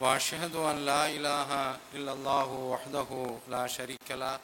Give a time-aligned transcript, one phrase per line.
[0.00, 1.50] وأشهد أن لا إله
[1.96, 3.10] إلا الله وحده
[3.48, 4.40] لا شريك له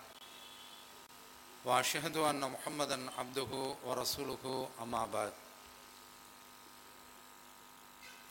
[1.65, 3.53] وأشهد أن محمدا عبده
[3.85, 5.33] ورسوله أما بعد.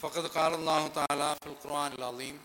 [0.01, 2.41] فقد قال الله تعالى في القرآن العظيم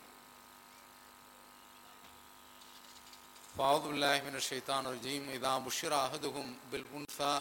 [3.58, 7.40] فاعوذ بالله من الشيطان الرجيم إذا بشر أحدهم بالأنثى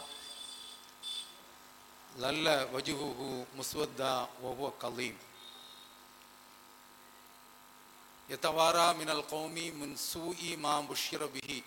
[2.18, 5.18] ظل وجهه مسودا وهو كظيم.
[8.30, 11.60] எத்தவாரா மினல் கௌமி முன் சூஇ மா புஷ்யரபிஹி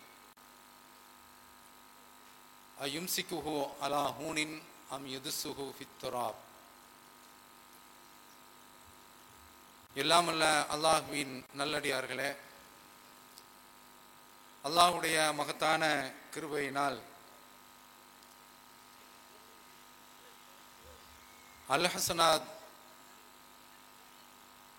[2.76, 4.56] அயும்சிக்குஹு அலா ஹூனின்
[4.94, 6.40] அம் எதுசுஹு ஃபித்துராப்
[9.96, 12.30] எல்லாமல்ல அல்லாஹுவின் நல்லடியார்களே
[14.64, 15.82] அல்லாஹுடைய மகத்தான
[16.34, 16.98] கிருபையினால்
[21.68, 22.48] அல்ஹசனாத்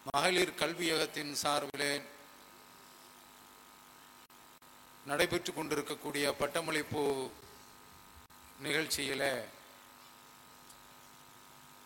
[0.06, 2.02] மகளிர் கல்வியகத்தின் சார்பிலே
[5.06, 7.04] நடைபெற்று கொண்டிருக்கக்கூடிய பட்டமளிப்பு
[8.64, 9.34] நிகழ்ச்சியிலே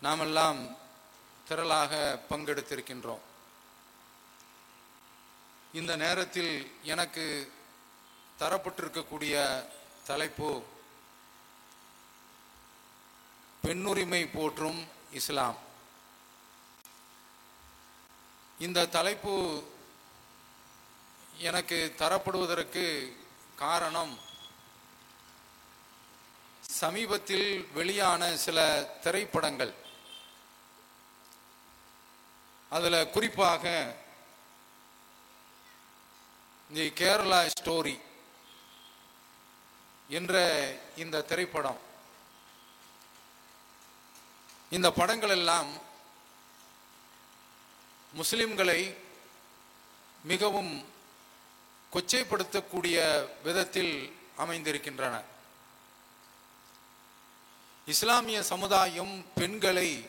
[0.02, 0.60] நாமெல்லாம்
[1.48, 1.92] திரளாக
[2.30, 3.24] பங்கெடுத்திருக்கின்றோம்.
[5.72, 7.26] இந்த நேரத்தில் எனக்கு
[8.38, 9.34] தரப்பட்டிருக்கக்கூடிய
[10.06, 10.62] தலைப்பு
[13.62, 14.80] பெண்ணுரிமை போற்றும்
[15.12, 15.63] இஸ்லாம்.
[18.64, 19.34] இந்த தலைப்பு
[21.48, 22.84] எனக்கு தரப்படுவதற்கு
[23.56, 24.12] காரணம்
[26.82, 27.48] சமீபத்தில்
[27.78, 28.58] வெளியான சில
[29.04, 29.74] திரைப்படங்கள்.
[32.76, 33.64] அதில் குறிப்பாக
[36.74, 37.96] தி கேரளா ஸ்டோரி
[40.08, 40.34] என்ற
[40.96, 41.80] இந்த திரைப்படம்.
[44.70, 45.83] இந்த படங்கள் எல்லாம்
[48.16, 48.80] முஸ்லிம்களை
[50.22, 50.72] மிகவும்
[51.92, 52.96] கொச்சைப்படுத்தக்கூடிய
[53.42, 53.94] விதத்தில்
[54.36, 55.14] அமைந்திருக்கின்றன.
[57.86, 60.06] இஸ்லாமிய சமுதாயம் பெண்களை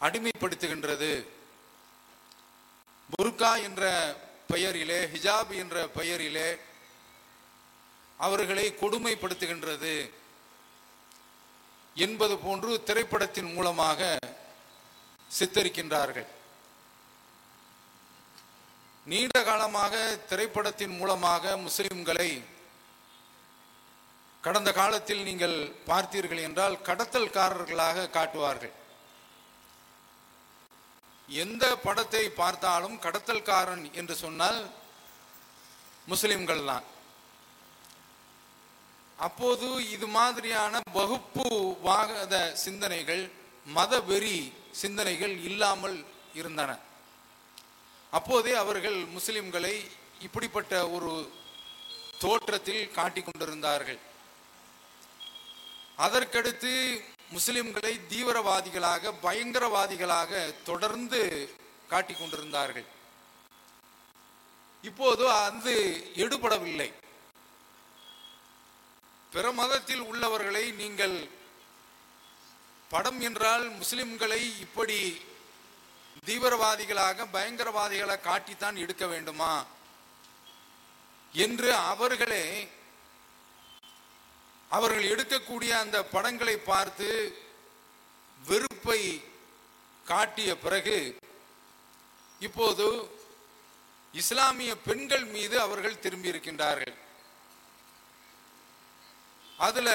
[0.00, 1.12] அடிமைப்படுத்துகின்றது.
[3.16, 3.82] புர்கா என்ற
[4.48, 6.48] பெயரிலே ஹிஜாப் என்ற பெயரிலே
[8.16, 10.10] அவர்களை கொடுமைப்படுத்துகின்றது
[11.94, 14.18] என்பது போன்று திரைப்படத்தின் மூலமாக
[15.38, 16.28] சித்தரிக்கின்றார்கள்.
[19.06, 19.94] நீண்ட காலமாக
[20.28, 22.30] திரைப்படத்தின் மூலமாக முஸ்லிம்களை
[24.44, 25.56] கடந்த காலத்தில் நீங்கள்
[25.90, 28.74] பார்த்தீர்கள் என்றால் கடத்தல்காரர்களாக காட்டுவார்கள்.
[31.28, 34.58] எந்த படத்தை பார்த்தாலும் கடத்தல்காரன் என்று சொன்னால்
[36.12, 36.86] முஸ்லிம்கள் தான்
[39.26, 41.46] அப்போது இது மாதிரியான வகுப்பு
[41.86, 42.34] வாத
[42.64, 43.24] சிந்தனைகள்
[43.76, 44.38] மத வெறி
[44.82, 45.96] சிந்தனைகள் இல்லாமல்
[46.34, 46.70] இருந்தன.
[48.10, 49.74] அப்போதே அவர்கள் முஸ்லிம்களை
[50.20, 51.12] இப்படிப்பட்ட ஒரு
[52.18, 53.98] தோற்றத்தில் காட்டிக் கொண்டிருந்தார்கள்.
[55.98, 56.72] அதற்கடுத்து
[57.36, 60.32] முஸ்லிம்களை தீவிரவாதிகளாக பயங்கரவாதிகளாக
[60.64, 61.20] தொடர்ந்து
[61.88, 62.86] காட்டிக் கொண்டிருந்தார்கள்.
[64.82, 65.74] இப்போது அது
[66.14, 66.90] எடுபடவில்லை.
[69.32, 71.16] பிற மதத்தில் உள்ளவர்களை நீங்கள்
[72.88, 75.22] படம் என்றால் முஸ்லிம்களை இப்படி
[76.26, 79.66] தீவிரவாதிகளாக பயங்கரவாதிகளை காட்டித்தான் எடுக்க வேண்டுமா?
[81.34, 82.68] என்று அவர்களே
[84.70, 87.08] அவர்கள் எடுக்கக்கூடிய அந்த படங்களை பார்த்து
[88.40, 89.22] வெறுப்பை
[90.06, 91.18] காட்டிய பிறகு
[92.40, 92.86] இப்போது
[94.14, 96.94] இஸ்லாமிய பெண்கள் மீது அவர்கள் திரும்பி இருக்கின்றார்கள்
[99.58, 99.88] அதுல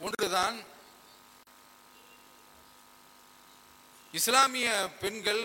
[0.00, 0.56] ஒன்றுதான்
[4.14, 4.68] இஸ்லாமிய
[5.00, 5.42] பெண்கள்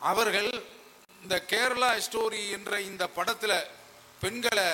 [0.00, 0.50] அவர்கள்
[1.22, 3.52] இந்த கேரளா ஸ்டோரி என்ற இந்த படத்துல
[4.20, 4.68] பெண்களை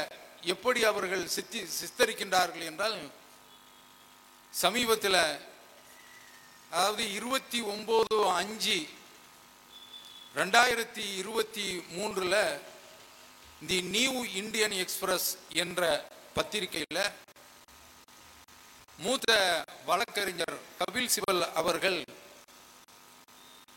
[0.47, 2.99] எப்படி அவர்கள் சித்தி சித்தரிக்கின்றார்கள் என்றால்
[4.53, 5.21] சமீபத்தில்
[6.71, 8.79] அதாவது இருபத்தி ஒம்பது அஞ்சு
[10.37, 12.35] ரெண்டாயிரத்தி இருபத்தி மூன்றுல
[13.63, 15.29] தி நியூ இந்தியன் எக்ஸ்பிரஸ்
[15.63, 15.81] என்ற
[16.35, 17.03] பத்திரிகையில்
[19.05, 19.33] மூத்த
[19.87, 21.99] வழக்கறிஞர் கபில் சிபல் அவர்கள்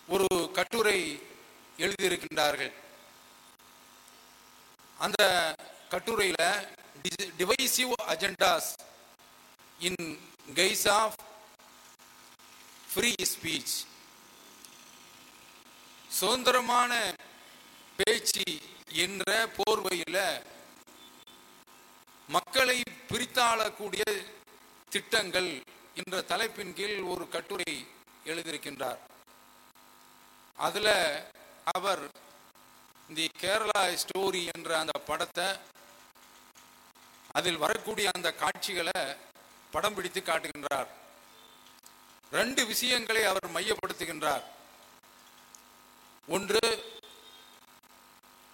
[0.07, 0.99] ஒரு கட்டுரை
[1.77, 2.73] எழுதியிருக்கின்றார்கள்.
[4.99, 5.21] அந்த
[5.89, 6.43] கட்டுரையில
[7.39, 8.69] divisive agendas
[9.79, 10.03] in
[10.55, 11.17] guise of
[12.93, 13.75] free speech
[16.19, 16.91] சுதந்திரமான
[17.97, 18.47] பேச்சு
[19.05, 19.25] என்ற
[19.57, 20.23] போர்வையில்
[22.27, 22.79] மக்களை
[23.09, 24.03] பிரித்தாளக்கூடிய
[24.93, 25.51] திட்டங்கள்
[25.99, 27.73] என்ற தலைப்பின் கீழ் ஒரு கட்டுரை
[28.25, 28.99] எழுதியிருக்கின்றார்.
[30.57, 30.89] அதுல
[31.71, 32.01] அவர்
[33.15, 35.47] தி கேரளா ஸ்டோரி என்ற அந்த படத்தை
[37.31, 39.01] அதில் வரக்கூடிய அந்த காட்சிகளை
[39.71, 40.89] படம் பிடித்து காட்டுகின்றார்.
[42.31, 44.43] ரெண்டு விஷயங்களை அவர் மையப்படுத்துகின்றார்.
[46.27, 46.63] ஒன்று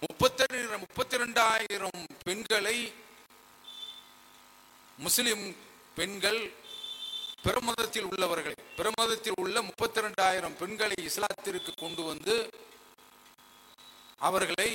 [0.04, 0.44] முப்பத்தி
[0.84, 2.78] முப்பத்தி ரெண்டாயிரம் பெண்களை
[4.98, 5.44] முஸ்லிம்
[5.94, 6.40] பெண்கள்
[7.42, 12.34] பிரமதத்தில் உள்ளவர்களை பிரமதத்தில் உள்ள முப்பத்தி ரெண்டாயிரம் பெண்களை இஸ்லாத்திற்கு கொண்டு வந்து
[14.28, 14.70] அவர்களை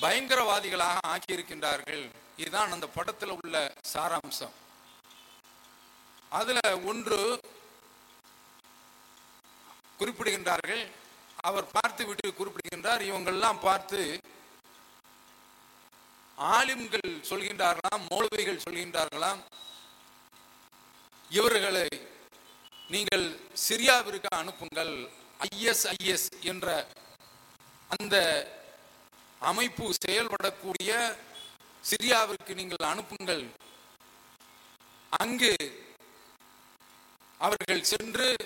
[0.00, 2.10] பயங்கரவாதிகளாக ஆக்கியிருக்கின்றார்கள்.
[2.36, 4.54] இதுதான் அந்த படத்தில் உள்ள சாராம்சம்.
[6.28, 7.40] அதுல ஒன்று
[9.98, 10.82] குறிப்பிடுகின்றார்கள்.
[11.40, 13.02] அவர் பார்த்து விட்டு குறிப்பிடுகின்றார்.
[13.02, 14.20] இவங்கள்லாம் பார்த்து
[16.38, 19.40] ஆலிம்கள் சொல்கின்றார்களாம் மௌலவிகள் சொல்கின்றார்களாம்.
[21.30, 21.88] இவர்களை
[22.88, 23.26] நீங்கள்
[23.68, 25.10] சிரியாவிற்கு அனுப்புங்கள்
[25.54, 26.86] ஐஎஸ்ஐஎஸ் என்ற
[27.88, 28.16] அந்த
[29.38, 31.16] அமைப்பு செயல்படக்கூடிய
[31.90, 33.44] சிரியாவிற்கு நீங்கள் அனுப்புங்கள்.
[35.10, 35.54] அங்கு
[37.38, 38.36] அவர்கள் சென்று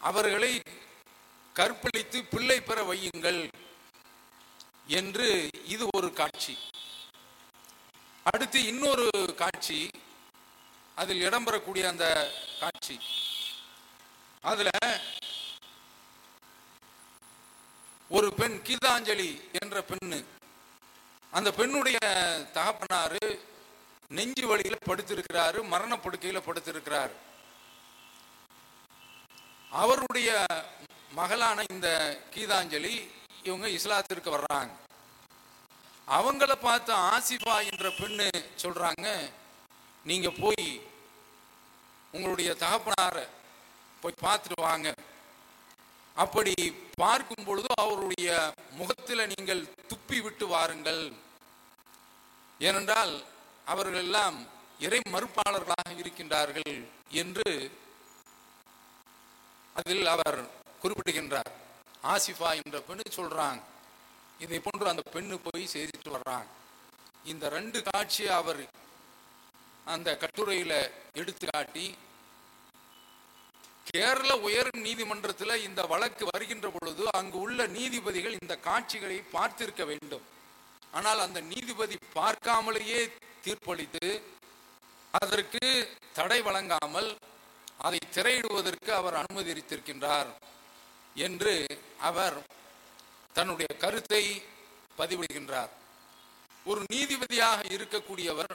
[0.00, 0.62] அவர்களை
[1.52, 3.48] கற்பழித்து பிள்ளை பெற வையுங்கள்
[4.86, 6.58] என்று இது ஒரு காட்சி.
[8.24, 9.90] அடுத்து இன்னொரு காட்சி
[10.94, 13.00] அதில் இடம்பெறக்கூடிய அந்த காட்சி.
[14.40, 14.70] அதுல
[18.08, 19.30] ஒரு பெண் கீதாஞ்சலி
[19.62, 20.24] என்ற பெண்ணு.
[21.30, 21.98] அந்த பெண்ணுடைய
[22.54, 23.38] தகப்பனாரு
[24.08, 27.10] நெஞ்சு வழியில படுத்திருக்கிறாரு மரண படுக்கையில படுத்திருக்கிறார்.
[29.70, 30.46] அவருடைய
[31.10, 33.10] மகளான இந்த கீதாஞ்சலி
[33.42, 34.72] இவங்க இஸ்லாத்திற்கு வர்றாங்க.
[36.08, 38.28] அவங்கள பார்த்து ஆசிஃபா என்ற பெண்ணு
[38.62, 39.30] சொல்றாங்க
[40.04, 40.80] நீங்க போய்
[42.10, 43.28] உங்களுடைய தகப்பனார
[44.00, 44.94] போய் பார்த்துட்டு வாங்க.
[46.14, 46.54] அப்படி
[46.96, 51.12] பார்க்கும் பொழுது அவருடைய முகத்தில் நீங்கள் துப்பி விட்டு வாருங்கள்.
[52.58, 53.24] ஏனென்றால்
[53.64, 54.46] அவர்கள் எல்லாம்
[54.78, 57.78] இறை மறுப்பாளர்களாக இருக்கின்றார்கள் என்று
[59.74, 61.52] அதில் அவர் குறிப்பிடுகின்றார்.
[62.02, 63.60] ஆசிஃபா என்ற பெண்ணு சொல்றாங்க.
[64.40, 66.48] இதை போன்று அந்த பெண்ணு போய் செய்திட்டு வர்றாங்க.
[67.32, 68.62] இந்த ரெண்டு காட்சியை அவர்
[69.86, 70.72] அந்த கட்டுரையில
[71.20, 71.86] எடுத்து காட்டி
[73.90, 80.24] கேரள உயர் நீதிமன்றத்தில் இந்த வழக்கு வருகின்ற பொழுது அங்கு உள்ள நீதிபதிகள் இந்த காட்சிகளை பார்த்திருக்க வேண்டும்.
[80.98, 83.00] ஆனால் அந்த நீதிபதி பார்க்காமலேயே
[83.44, 84.08] தீர்ப்பளித்து
[85.20, 85.62] அதற்கு
[86.18, 87.10] தடை வழங்காமல்
[87.86, 90.30] அதை திரையிடுவதற்கு அவர் அனுமதித்திருக்கின்றார்
[91.26, 91.54] என்று
[92.10, 92.36] அவர்
[93.36, 94.22] தன்னுடைய கருத்தை
[94.98, 95.72] பதிவிடுகின்றார்.
[96.70, 98.54] ஒரு நீதிபதியாக இருக்கக்கூடியவர்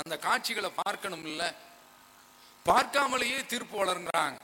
[0.00, 1.42] அந்த காட்சிகளை பார்க்கணும் இல்ல
[2.68, 4.38] பார்க்காமலேயே தீர்ப்பு வழங்குறாங்க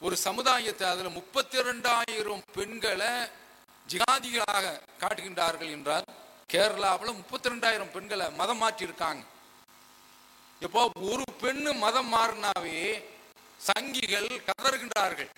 [0.00, 3.12] ஒரு சமுதாயத்தை அதுல முப்பத்தி இரண்டாயிரம் பெண்களை
[3.92, 4.66] ஜிகாதிகளாக
[5.02, 6.06] காட்டுகின்றார்கள் என்றால்
[6.52, 9.22] கேரளாவில் முப்பத்தி ரெண்டாயிரம் பெண்களை மதம் மாற்றியிருக்காங்க.
[10.66, 12.78] இப்போ ஒரு பெண்ணு மதம் மாறினாவே
[13.68, 15.30] சங்கிகள் கதறுகின்றார்கள்.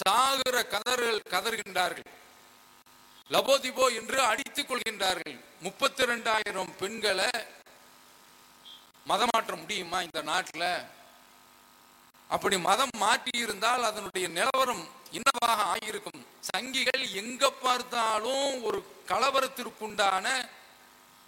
[0.00, 2.08] சாகுற கதறுகள் கதறுகின்றார்கள்.
[3.32, 5.36] லபோதிபோ என்று அடித்துக் கொள்கின்றார்கள்.
[5.66, 7.30] முப்பத்தி ரெண்டாயிரம் பெண்களை
[9.10, 10.68] மதம் மாற்ற முடியுமா இந்த நாட்டில்?
[12.34, 14.84] அப்படி மதம் மாற்றி இருந்தால் அதனுடைய நிலவரம்
[15.18, 18.78] என்னவாக ஆகியிருக்கும் சங்கிகள் எங்க பார்த்தாலும் ஒரு
[19.10, 20.26] கலவரத்திற்குண்டான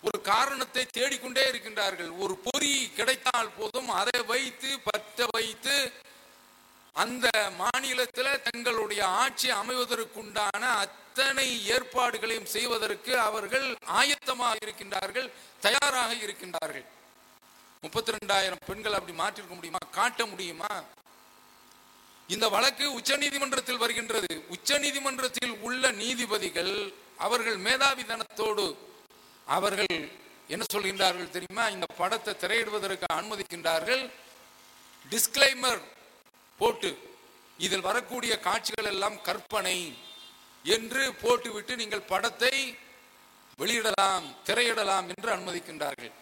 [0.03, 2.11] ஒரு காரணத்தை தேடிக்கொண்டே இருக்கின்றார்கள்.
[2.23, 5.77] ஒரு பொறி கிடைத்தால் போதும் அதை வைத்து பற்ற வைத்து
[7.03, 7.27] அந்த
[7.63, 13.67] மாநிலத்தில் தங்களுடைய ஆட்சி அமைவதற்குண்டான அத்தனை ஏற்பாடுகளையும் செய்வதற்கு அவர்கள்
[14.01, 15.29] ஆயத்தமாக இருக்கின்றார்கள்
[15.61, 16.87] தயாராக இருக்கின்றார்கள்.
[17.81, 19.81] முப்பத்தி ரெண்டாயிரம் பெண்கள் அப்படி மாற்றிருக்க முடியுமா?
[19.91, 20.73] காட்ட முடியுமா?
[22.35, 24.45] இந்த வழக்கு உச்ச நீதிமன்றத்தில் வருகின்றது.
[24.49, 28.65] உச்ச நீதிமன்றத்தில் உள்ள நீதிபதிகள் அவர்கள் மேதாவிதனத்தோடு
[29.47, 29.97] அவர்கள்
[30.55, 31.67] என்ன சொல்கின்றார்கள் தெரியுமா?
[31.69, 34.03] இந்த படத்தை திரையிடுவதற்கு அனுமதிக்கின்றார்கள்.
[35.13, 35.83] டிஸ்கிளைமர்
[36.59, 36.91] போட்டு
[37.59, 39.79] இதில் வரக்கூடிய காட்சிகள் எல்லாம் கற்பனை
[40.65, 42.55] என்று போட்டுவிட்டு நீங்கள் படத்தை
[43.59, 46.13] வெளியிடலாம் திரையிடலாம் என்று அனுமதிக்கின்றார்கள்.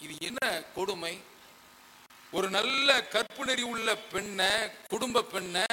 [0.00, 1.14] இது என்ன கொடுமை?
[2.32, 4.52] ஒரு நல்ல கற்பு நெறி உள்ள பெண்ணை
[4.88, 5.66] குடும்ப பெண்ணை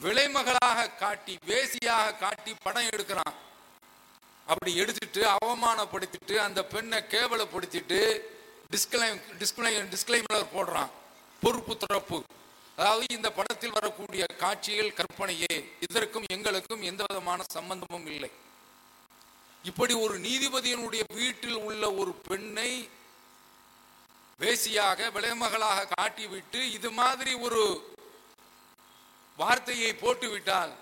[0.00, 3.34] விலைமகளாக காட்டி வேசியாக காட்டி படம் எடுக்கிறான்.
[4.46, 8.00] அப்படி எடுத்துட்டு அவமானப்படுத்திட்டு அந்த பெண்ணை கேவலப்படுத்திட்டு
[8.74, 9.08] டிஸ்கிளை
[9.40, 10.90] டிஸ்கிளை டிஸ்கிளைமர் போடுறான்.
[11.42, 12.18] பொறுப்பு துறப்பு.
[12.82, 18.30] அதாவது இந்த படத்தில் வரக்கூடிய காட்சிகள் கற்பனையே இதற்கும் எங்களுக்கும் எந்த விதமான சம்பந்தமும் இல்லை.
[19.64, 22.88] இப்படி ஒரு நீதிபதியினுடைய வீட்டில் உள்ள ஒரு பெண்ணை
[24.40, 27.62] வேசியாக விலைமகளாக காட்டிவிட்டு இது மாதிரி ஒரு
[29.36, 30.72] வார்த்தையை போட்டுவிட்டால்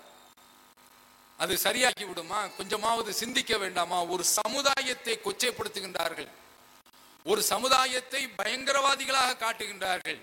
[1.37, 4.03] அது சரியாக்கி விடுமா கொஞ்சமாவது சிந்திக்க வேண்டாமா?
[4.03, 6.29] ஒரு சமுதாயத்தை கொச்சைப்படுத்துகின்றார்கள்.
[7.25, 10.21] ஒரு சமுதாயத்தை பயங்கரவாதிகளாக காட்டுகின்றார்கள்.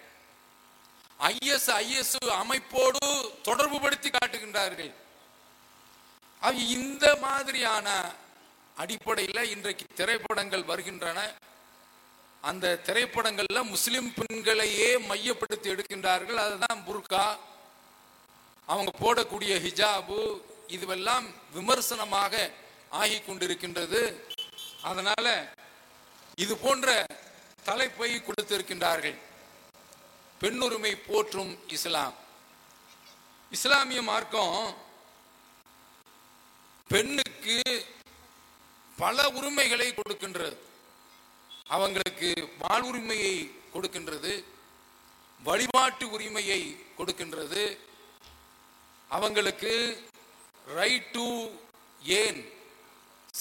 [1.20, 4.92] ஐஎஸ் ஐஎஸ் அமைப்போடு தொடர்பு படுத்தி காட்டுகின்றார்கள்.
[6.56, 8.12] இந்த மாதிரியான
[8.76, 11.32] அடிப்படையில் இன்றைக்கு திரைப்படங்கள் வருகின்றன.
[12.40, 16.34] அந்த திரைப்படங்கள்ல முஸ்லிம் பெண்களையே மையப்படுத்தி எடுக்கின்றார்கள்.
[16.34, 17.38] அதுதான் புர்கா.
[18.66, 22.50] அவங்க போடக்கூடிய ஹிஜாபு இதுவெல்லாம் விமர்சனமாக
[22.92, 24.20] ஆகிக் கொண்டிருக்கின்றது.
[24.82, 25.52] அதனால
[26.36, 27.06] இது போன்ற
[27.64, 29.18] தலைப்பை கொடுத்திருக்கின்றார்கள்.
[30.40, 32.14] பெண்ணுரிமை போற்றும் இஸ்லாம்.
[33.50, 34.74] இஸ்லாமிய மார்க்கம்
[36.88, 37.86] பெண்ணுக்கு
[38.96, 40.56] பல உரிமைகளை கொடுக்கின்றது.
[41.66, 44.44] அவங்களுக்கு வாழ்வுரிமையை கொடுக்கின்றது.
[45.42, 47.78] வழிபாட்டு உரிமையை கொடுக்கின்றது.
[49.08, 50.04] அவங்களுக்கு
[50.66, 51.50] ரைட் டு
[52.02, 52.52] ஏன்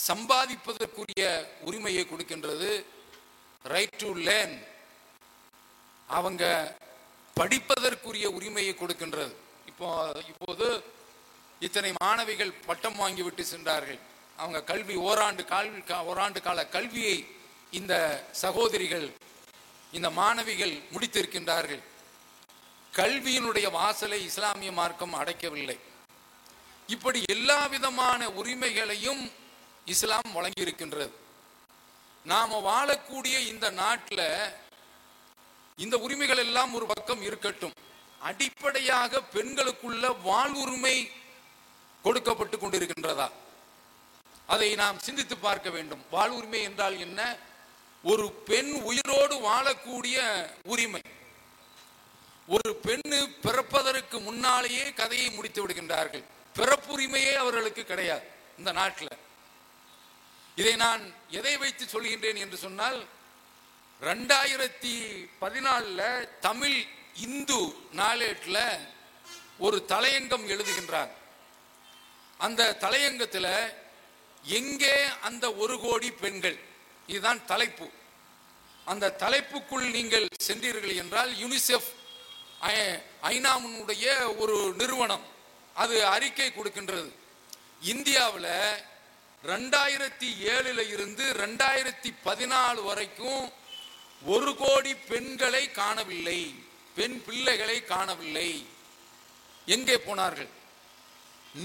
[0.08, 2.84] சம்பாதிப்பதற்குரிய உரிமையை கொடுக்கின்றது.
[3.64, 4.68] ரைட் டு லேன்
[6.08, 6.76] அவங்க
[7.40, 9.34] படிப்பதற்குரிய உரிமையை கொடுக்கின்றது.
[9.72, 9.88] இப்போ
[10.32, 10.68] இப்போது
[11.66, 14.00] இத்தனை மாணவிகள் பட்டம் வாங்கிவிட்டு சென்றார்கள்.
[14.42, 17.18] அவங்க கல்வி ஓராண்டு கல்வி ஓராண்டு கால கல்வியை
[17.80, 17.94] இந்த
[18.44, 19.08] சகோதரிகள்
[19.98, 21.84] இந்த மாணவிகள் முடித்திருக்கின்றார்கள்.
[23.00, 25.78] கல்வியினுடைய வாசலை இஸ்லாமிய மார்க்கம் அடைக்கவில்லை.
[26.96, 29.24] இப்படி எல்லா விதமான உரிமைகளையும்
[29.94, 31.12] இஸ்லாம் வழங்கி இருக்கின்றது
[32.32, 34.26] நாம வாழக்கூடிய இந்த நாட்டில்
[35.78, 37.74] இந்த உரிமைகள் எல்லாம் ஒரு பக்கம் இருக்கட்டும்.
[38.20, 41.12] அடிப்படையாக பெண்களுக்குள்ள வாழ்வுரிமை
[42.04, 43.32] கொடுக்கப்பட்டு கொண்டிருக்கின்றதா?
[44.48, 46.06] அதை நாம் சிந்தித்து பார்க்க வேண்டும்.
[46.12, 47.38] வாழ்வுரிமை என்றால் என்ன?
[48.04, 51.02] ஒரு பெண் உயிரோடு வாழக்கூடிய உரிமை.
[52.48, 56.24] ஒரு பெண்ணு பிறப்பதற்கு முன்னாலேயே கதையை முடித்து விடுகின்றார்கள்.
[56.56, 59.18] பிறப்புரிமையே அவர்களுக்கு கிடையாது இந்த நாட்டில்.
[60.56, 63.06] இதை நான் எதை வைத்து சொல்கின்றேன் என்று சொன்னால்
[64.02, 64.92] ரெண்டாயிரத்தி
[65.42, 66.86] பதினாலில் தமிழ்
[67.22, 67.62] இந்து
[67.96, 68.88] நாளேட்டில்
[69.58, 71.10] ஒரு தலையங்கம் எழுதுகின்றார்.
[72.38, 73.74] அந்த தலையங்கத்தில்
[74.44, 76.60] எங்கே அந்த ஒரு கோடி பெண்கள்?
[77.08, 77.90] இதுதான் தலைப்பு.
[78.86, 81.90] அந்த தலைப்புக்குள் நீங்கள் சென்றீர்கள் என்றால் யுனிசெஃப்
[83.32, 85.26] ஐநாமுடைய ஒரு நிறுவனம்.
[85.74, 87.12] அது அறிக்கை கொடுக்கின்றது.
[87.82, 88.52] இந்தியாவில்
[89.44, 93.57] ரெண்டாயிரத்தி ஏழில் இருந்து ரெண்டாயிரத்தி பதினாலு வரைக்கும்
[94.28, 96.56] ஒரு கோடி பெண்களை காணவில்லை.
[96.96, 98.68] பெண் பிள்ளைகளை காணவில்லை.
[99.66, 100.48] எங்கே போனார்கள்?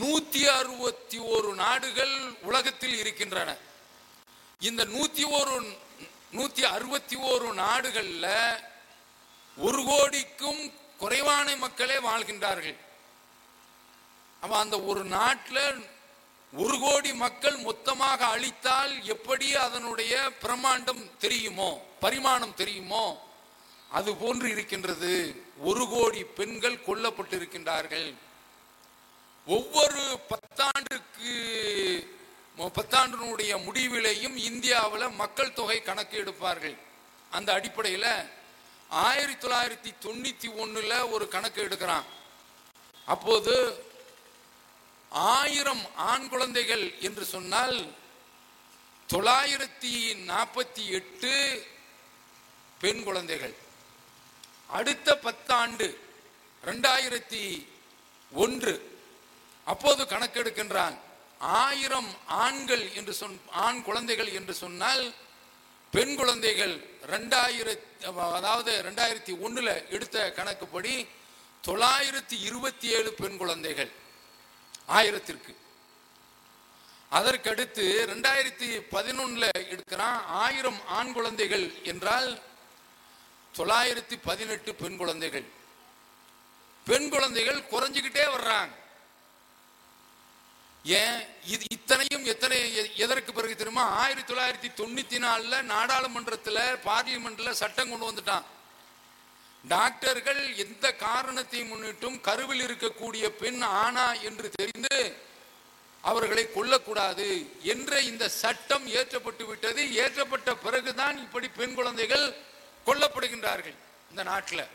[0.01, 3.57] நூத்தி அறுபத்தி ஒரு நாடுகள் உலகத்தில் இருக்கின்றன.
[4.61, 5.77] இந்த நூத்தி ஒரு
[6.33, 8.27] நூத்தி அறுபத்தி ஒரு நாடுகள்ல
[9.57, 12.77] ஒரு கோடிக்கும் குறைவான மக்களே வாழ்கின்றார்கள்.
[14.41, 15.87] அவன் அந்த ஒரு நாட்டில்
[16.61, 21.69] ஒரு கோடி மக்கள் மொத்தமாக அழித்தால் எப்படி அதனுடைய பிரமாண்டம் தெரியுமோ
[22.01, 23.05] பரிமாணம் தெரியுமோ?
[23.99, 25.13] அது போன்று இருக்கின்றது.
[25.69, 28.09] ஒரு கோடி பெண்கள் கொல்லப்பட்டிருக்கின்றார்கள்.
[29.47, 31.33] ஒவ்வொரு பத்தாண்டுக்கு
[32.79, 36.77] பத்தாண்டினுடைய முடிவிலையும் இந்தியாவில் மக்கள் தொகை கணக்கு எடுப்பார்கள்.
[37.31, 38.13] அந்த அடிப்படையில்
[38.89, 42.07] ஆயிரத்தி தொள்ளாயிரத்தி தொண்ணூற்றி ஒன்றில் ஒரு கணக்கு எடுக்கிறான்.
[43.15, 43.55] அப்போது
[45.13, 47.87] ஆயிரம் ஆண் குழந்தைகள் என்று சொன்னால்
[49.09, 49.95] தொள்ளாயிரத்தி
[50.31, 51.33] நாற்பத்தி எட்டு
[52.79, 53.55] பெண் குழந்தைகள்.
[54.67, 55.99] அடுத்த பத்தாண்டு
[56.65, 57.67] ரெண்டாயிரத்தி
[58.33, 58.91] ஒன்று.
[59.65, 60.97] அப்போது கணக்கெடுக்கின்றான்
[61.39, 65.15] ஆயிரம் ஆண்கள் என்று சொன் ஆண் குழந்தைகள் என்று சொன்னால்
[65.91, 66.75] பெண் குழந்தைகள்
[67.07, 68.05] ரெண்டாயிரத்தி
[68.39, 71.07] அதாவது ரெண்டாயிரத்தி ஒன்றில் எடுத்த கணக்குப்படி
[71.67, 73.91] தொள்ளாயிரத்தி இருபத்தி ஏழு பெண் குழந்தைகள்.
[74.87, 75.57] ஆயிரத்திற்கு.
[77.13, 82.43] அதற்கடுத்து ரெண்டாயிரத்தி பதினொன்னுல எடுக்கிறான் ஆயிரம் ஆண் குழந்தைகள் என்றால்
[83.57, 85.45] தொள்ளாயிரத்தி பதினெட்டு பெண் குழந்தைகள்.
[86.85, 88.81] பெண் குழந்தைகள் குறைஞ்சிக்கிட்டே வர்றாங்க.
[90.85, 91.27] ஏன்?
[91.47, 93.85] இது இத்தனையும் எத்தனை எதற்கு பிறகு தெரியுமா?
[93.85, 98.43] ஆயிரத்தி தொள்ளாயிரத்தி தொண்ணூத்தி நாலுல நாடாளுமன்றத்துல பார்லிமெண்ட்ல சட்டம் கொண்டு வந்துட்டான்.
[99.69, 105.17] டாக்டர்கள் எந்த காரணத்தை முன்னிட்டும் கருவில் இருக்கக்கூடிய பெண் ஆனா என்று தெரிந்து
[106.01, 109.83] அவர்களை கொல்லக்கூடாது என்ற இந்த சட்டம் ஏற்றப்பட்டு விட்டது.
[109.85, 112.35] ஏற்றப்பட்ட பிறகுதான் இப்படி பெண் குழந்தைகள்
[112.87, 113.75] கொல்லப்படுகின்றார்கள்
[114.11, 114.67] இந்த நாட்டில்.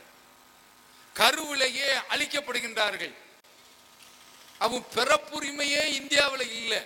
[1.13, 3.13] கருவிலேயே அழிக்கப்படுகின்றார்கள்.
[4.58, 6.82] அவன் பிறப்புரிமையே இந்தியாவில் இல்லை.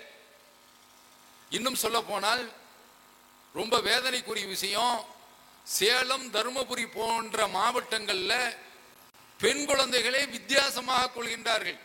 [1.50, 2.51] இன்னும் சொல்ல போனால்
[3.53, 5.05] ரொம்ப வேதனைக்குரிய விஷயம்
[5.63, 8.56] சேலம் தருமபுரி போன்ற மாவட்டங்கள்ல
[9.38, 11.80] பெண் குழந்தைகளை வித்தியாசமாக கொள்கின்றார்கள்.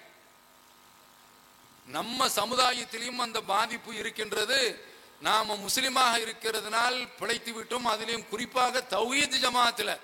[1.86, 4.84] நம்ம சமுதாயத்திலையும் அந்த பாதிப்பு இருக்கின்றது.
[5.20, 7.86] நாம முஸ்லிமாக இருக்கிறதுனால் பிழைத்து விட்டோம்.
[7.86, 9.98] அதிலையும் குறிப்பாக தௌஹீத் ஜமாத்துல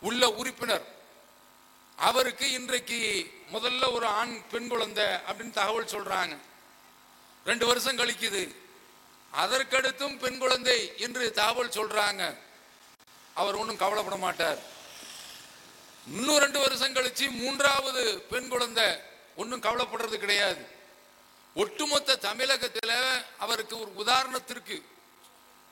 [0.00, 0.94] உள்ள உறுப்பினர்.
[1.96, 6.38] அவருக்கு இன்றைக்கு முதல்ல ஒரு ஆண் பெண் குழந்தை அப்படின்னு தகவல் சொல்றாங்க.
[7.44, 8.54] ரெண்டு வருஷம் கழிக்குது.
[9.32, 12.38] அதற்கடுத்தும் பெண் குழந்தை என்று தகவல் சொல்றாங்க.
[13.34, 14.58] அவர் ஒன்றும் கவலைப்பட மாட்டார்.
[16.06, 18.84] இன்னும் ரெண்டு வருஷம் கழிச்சு மூன்றாவது பெண் குழந்தை
[19.36, 20.66] ஒன்றும் கவலைப்படுறது கிடையாது.
[21.54, 24.82] ஒட்டுமொத்த தமிழகத்தில் அவருக்கு ஒரு உதாரணத்திற்கு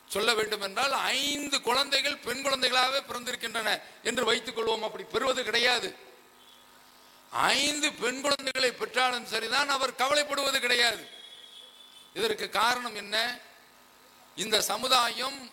[0.09, 4.81] சொல்ல வேண்டும் என்றால் ஐந்து குழந்தைகள் பெண் குழந்தைகளாகவே பிறந்திருக்கின்றன என்று வைத்துக் கொள்வோம்.
[4.81, 5.97] அப்படி பெறுவது கிடையாது.
[7.31, 11.09] ஐந்து பெண் குழந்தைகளை பெற்றாலும் சரிதான் அவர் கவலைப்படுவது கிடையாது.
[12.15, 13.39] இதற்கு காரணம் என்ன?
[14.37, 15.51] இந்த சமுதாயம்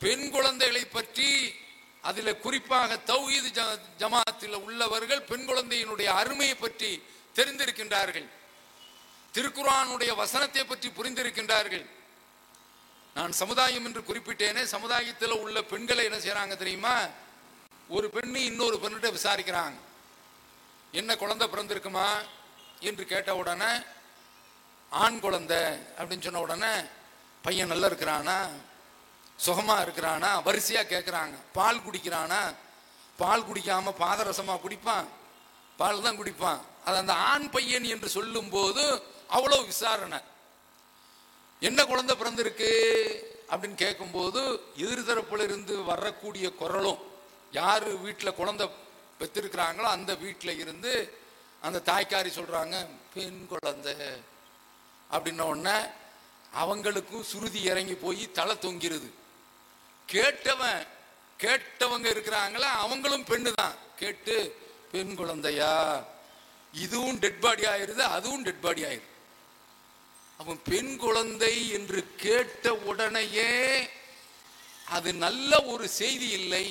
[0.00, 1.54] பெண் குழந்தைகளை பற்றி
[2.02, 7.02] அதில் குறிப்பாக தௌஹீது ஜ- ஜமாத்தில் உள்ளவர்கள் பெண் குழந்தையினுடைய அருமையை பற்றி
[7.34, 8.28] தெரிந்திருக்கின்றார்கள்.
[9.34, 11.86] திருக்குறானுடைய வசனத்தை பற்றி புரிந்திருக்கின்றார்கள்.
[13.14, 17.06] நான் சமுதாயம் என்று குறிப்பிட்டேனே சமுதாயத்தில் உள்ள பெண்களை என்ன செய்யறாங்க தெரியுமா?
[17.88, 19.74] ஒரு பெண்ணு இன்னொரு பெண்ணிட்ட விசாரிக்கிறாங்க.
[20.92, 22.22] என்ன குழந்தை பிறந்திருக்குமா?
[22.80, 23.82] என்று கேட்ட உடனே
[24.90, 25.56] ஆண் குழந்தை
[25.98, 26.72] அப்படின்னு சொன்ன உடனே
[27.42, 28.48] பையன் நல்லா இருக்கிறானா?
[29.44, 30.30] சுகமாக இருக்கிறானா?
[30.46, 32.40] வரிசையாக கேட்குறாங்க பால் குடிக்கிறானா?
[33.16, 35.06] பால் குடிக்காம பாதரசமாக குடிப்பான்?
[35.76, 36.60] பால் தான் குடிப்பான்.
[36.84, 38.82] அது அந்த ஆண் பையன் என்று சொல்லும்போது
[39.36, 40.20] அவ்வளோ விசாரணை.
[41.60, 42.70] என்ன குழந்தை பிறந்திருக்கு?
[43.52, 44.40] அப்படின்னு கேட்கும்போது
[44.76, 47.00] எதிர்தரப்புல இருந்து வரக்கூடிய குரலும்
[47.52, 48.66] யார் வீட்டில் குழந்தை
[49.20, 50.92] பெற்றிருக்கிறாங்களோ அந்த வீட்டில் இருந்து
[51.66, 52.76] அந்த தாய்க்காரி சொல்கிறாங்க
[53.14, 53.94] பெண் குழந்தை.
[55.14, 55.78] அப்படின்ன உடனே
[56.62, 59.08] அவங்களுக்கும் சுருதி இறங்கி போய் தலை தொங்கிருது.
[60.12, 60.86] கேட்டவன்
[61.38, 62.70] கேட்டவங்க இருக்கிறாங்களா?
[62.84, 63.74] அவங்களும் பெண்ணு தான்.
[63.96, 64.34] கேட்டு
[64.92, 66.04] பெண் குழந்தையா?
[66.72, 69.08] இதுவும் டெட் பாடி ஆயிருது அதுவும் டெட் பாடி ஆயிருது.
[70.38, 73.88] அவன் பெண் குழந்தை என்று கேட்ட உடனேயே
[74.88, 76.66] அது நல்ல ஒரு செய்தி இல்லை.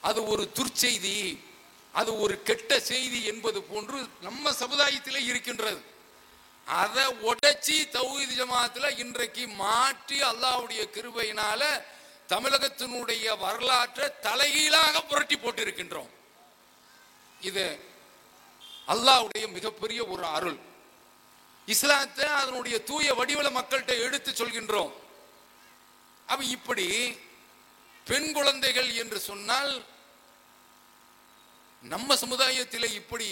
[0.00, 1.38] அது ஒரு துர்ச்செய்தி.
[1.92, 5.80] அது ஒரு கெட்ட செய்தி என்பது போன்று நம்ம சமுதாயத்திலே இருக்கின்றது.
[6.66, 11.62] அதை உடைச்சி தௌஹீத் ஜமாத்துல இன்றைக்கு மாற்றி அல்லாஹ்வுடைய கிருபையினால
[12.32, 16.10] தமிழகத்தினுடைய வரலாற்றை தலைகீழாக புரட்டி போட்டிருக்கின்றோம்.
[17.48, 17.64] இது
[18.92, 20.58] அல்லாஹ்வுடைய மிகப்பெரிய ஒரு அருள்.
[21.74, 24.92] இஸ்லாத்தை அதனுடைய தூய வடிவில் மக்கள்கிட்ட எடுத்து சொல்கின்றோம்.
[26.30, 26.86] அப்ப இப்படி
[28.06, 29.72] பெண் குழந்தைகள் என்று சொன்னால்
[31.82, 33.30] நம்ம சமுதாயத்திலே இப்படி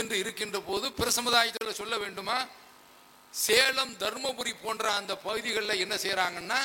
[0.00, 2.38] என்று இருக்கின்ற போது பிற சமுதாயத்தில் சொல்ல வேண்டுமா?
[3.34, 6.58] சேலம் தர்மபுரி போன்ற அந்த பகுதிகளில் என்ன செய்கிறாங்கன்னா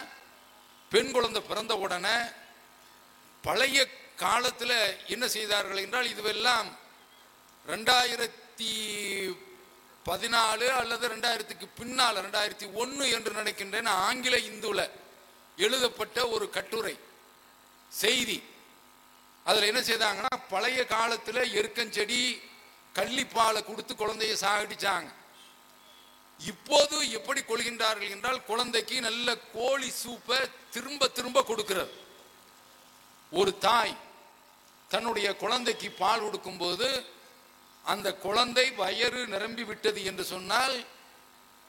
[0.94, 2.18] பெண் குழந்தை பிறந்த உடனே
[3.44, 3.80] பழைய
[4.24, 4.78] காலத்தில்
[5.14, 6.70] என்ன செய்தார்கள் என்றால் இதுவெல்லாம்
[7.66, 8.72] ரெண்டாயிரத்தி
[10.06, 14.84] பதினாலு அல்லது ரெண்டாயிரத்துக்கு பின்னால் ரெண்டாயிரத்தி ஒன்று என்று நினைக்கின்றேன் ஆங்கில இந்துல
[15.58, 16.96] எழுதப்பட்ட ஒரு கட்டுரை
[18.02, 18.38] செய்தி.
[19.46, 22.20] அதில் என்ன செய்தாங்கன்னா பழைய காலத்தில் எருக்கஞ்செடி
[22.96, 25.10] கள்ளிப்பாலை கொடுத்து குழந்தைய சாகடிச்சாங்க.
[26.40, 30.38] இப்போது எப்படி கொள்கின்றார்கள் என்றால் குழந்தைக்கு நல்ல கோழி சூப்பை
[30.72, 31.92] திரும்ப திரும்ப கொடுக்கிறது.
[33.32, 33.96] ஒரு தாய்
[34.88, 36.88] தன்னுடைய குழந்தைக்கு பால் கொடுக்கும்போது
[37.86, 40.86] அந்த குழந்தை வயறு நிரம்பி விட்டது என்று சொன்னால்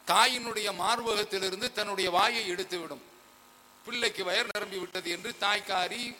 [0.06, 3.02] தாயினுடைய மார்பகத்திலிருந்து தன்னுடைய வாயை எடுத்துவிடும்.
[3.84, 6.16] பிள்ளைக்கு வயர் நிரம்பி விட்டது என்று தாய்க்காரி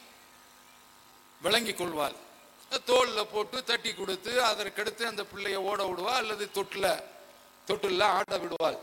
[1.41, 2.15] விளங்கிக் கொள்வாள்.
[2.85, 6.91] தோலில் போட்டு தட்டி கொடுத்து அதற்கடுத்து அந்த பிள்ளையை ஓட விடுவா அல்லது தொட்டில்
[7.67, 8.77] தொட்டில ஆட விடுவாள்.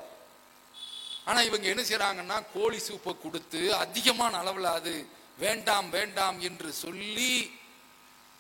[1.25, 5.07] ஆனா இவங்க என்ன செய்கிறாங்கன்னா கோழி சூப்பை கொடுத்து அதிகமான அளவில் அது
[5.39, 7.59] வேண்டாம் வேண்டாம் என்று சொல்லி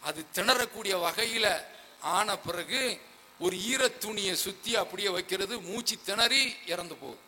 [0.03, 1.65] அது திணறக்கூடிய வகையில
[2.01, 3.01] ஆன பிறகு
[3.39, 7.21] ஒரு ஈரத்துணியை சுத்தி அப்படியே வைக்கிறது மூச்சு திணறி இறந்து போகுது.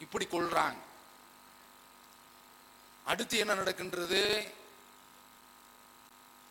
[0.00, 0.76] இப்படி கொள்றாங்க.
[3.04, 4.52] அடுத்து என்ன நடக்கின்றது?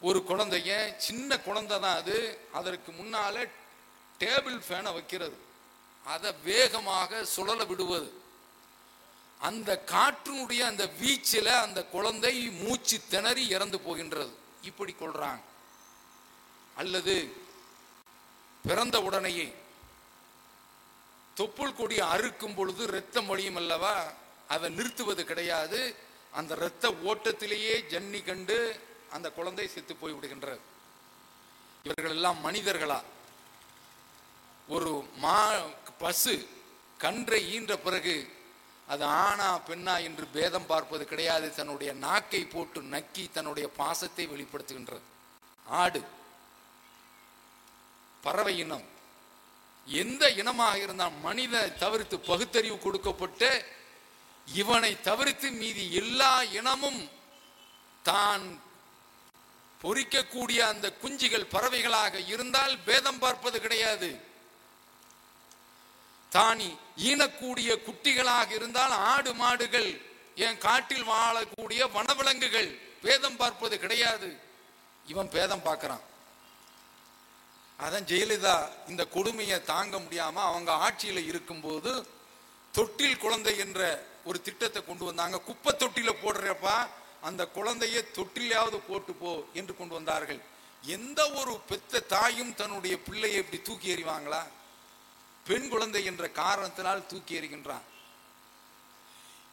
[0.02, 2.40] ஒரு குழந்தைய சின்ன குழந்தை தான் அது.
[2.54, 3.50] அதற்கு முன்னால
[4.20, 5.50] டேபிள் ஃபேனை வைக்கிறது.
[6.06, 8.14] அதை வேகமாக சுழல விடுவது.
[9.40, 14.34] அந்த காற்றினுடைய அந்த வீச்சில் அந்த குழந்தை மூச்சு திணறி இறந்து போகின்றது.
[14.62, 15.42] இப்படி கொள்றாங்க.
[16.76, 17.32] அல்லது
[18.64, 19.56] பிறந்த உடனேயே
[21.38, 24.12] தொப்புள் கொடி அறுக்கும் பொழுது ரத்தம் வழியும் அல்லவா?
[24.48, 25.96] அதை நிறுத்துவது கிடையாது.
[26.32, 28.80] அந்த இரத்த ஓட்டத்திலேயே ஜன்னி கண்டு
[29.12, 30.60] அந்த குழந்தை செத்து போய் விடுகின்றது
[31.84, 33.02] இவர்கள் எல்லாம் மனிதர்களா?
[34.68, 34.92] ஒரு
[35.24, 35.40] மா
[35.98, 36.36] பசு
[36.98, 38.16] கன்றை ஈன்ற பிறகு
[38.88, 41.54] அது ஆணா பெண்ணா என்று பேதம் பார்ப்பது கிடையாது.
[41.54, 45.06] தன்னுடைய நாக்கை போட்டு நக்கி தன்னுடைய பாசத்தை வெளிப்படுத்துகின்றது.
[45.66, 46.02] ஆடு
[48.24, 48.88] பறவை இனம்.
[49.88, 53.50] எந்த இனமாக இருந்தால் மனித தவிர்த்து பகுத்தறிவு கொடுக்கப்பட்டு
[54.48, 57.10] இவனை தவிர்த்து மீதி எல்லா இனமும்
[58.04, 58.46] தான்
[59.82, 64.10] பொறிக்கக்கூடிய அந்த குஞ்சுகள் பறவைகளாக இருந்தால் பேதம் பார்ப்பது கிடையாது.
[66.36, 66.70] தானி
[67.10, 69.90] ஈனக்கூடிய குட்டிகளாக இருந்தால் ஆடு மாடுகள்
[70.46, 72.70] என் காட்டில் வாழக்கூடிய வனவிலங்குகள்
[73.02, 74.30] பேதம் பார்ப்பது கிடையாது.
[75.12, 76.04] இவன் பேதம் பார்க்கறான்.
[77.80, 78.56] அதான் ஜெயலலிதா
[78.92, 81.92] இந்த கொடுமையை தாங்க முடியாம அவங்க ஆட்சியில இருக்கும்போது
[82.74, 83.82] தொட்டில் குழந்தை என்ற
[84.24, 85.38] ஒரு திட்டத்தை கொண்டு வந்தாங்க.
[85.50, 86.76] குப்பை தொட்டில போடுறப்பா
[87.30, 90.42] அந்த குழந்தைய தொட்டிலாவது போட்டு போ என்று கொண்டு வந்தார்கள்.
[90.84, 94.42] எந்த ஒரு பெத்த தாயும் தன்னுடைய பிள்ளையை இப்படி தூக்கி எறிவாங்களா?
[95.46, 97.86] பெண் குழந்தை என்ற காரணத்தினால் தூக்கி எறிகின்றான்.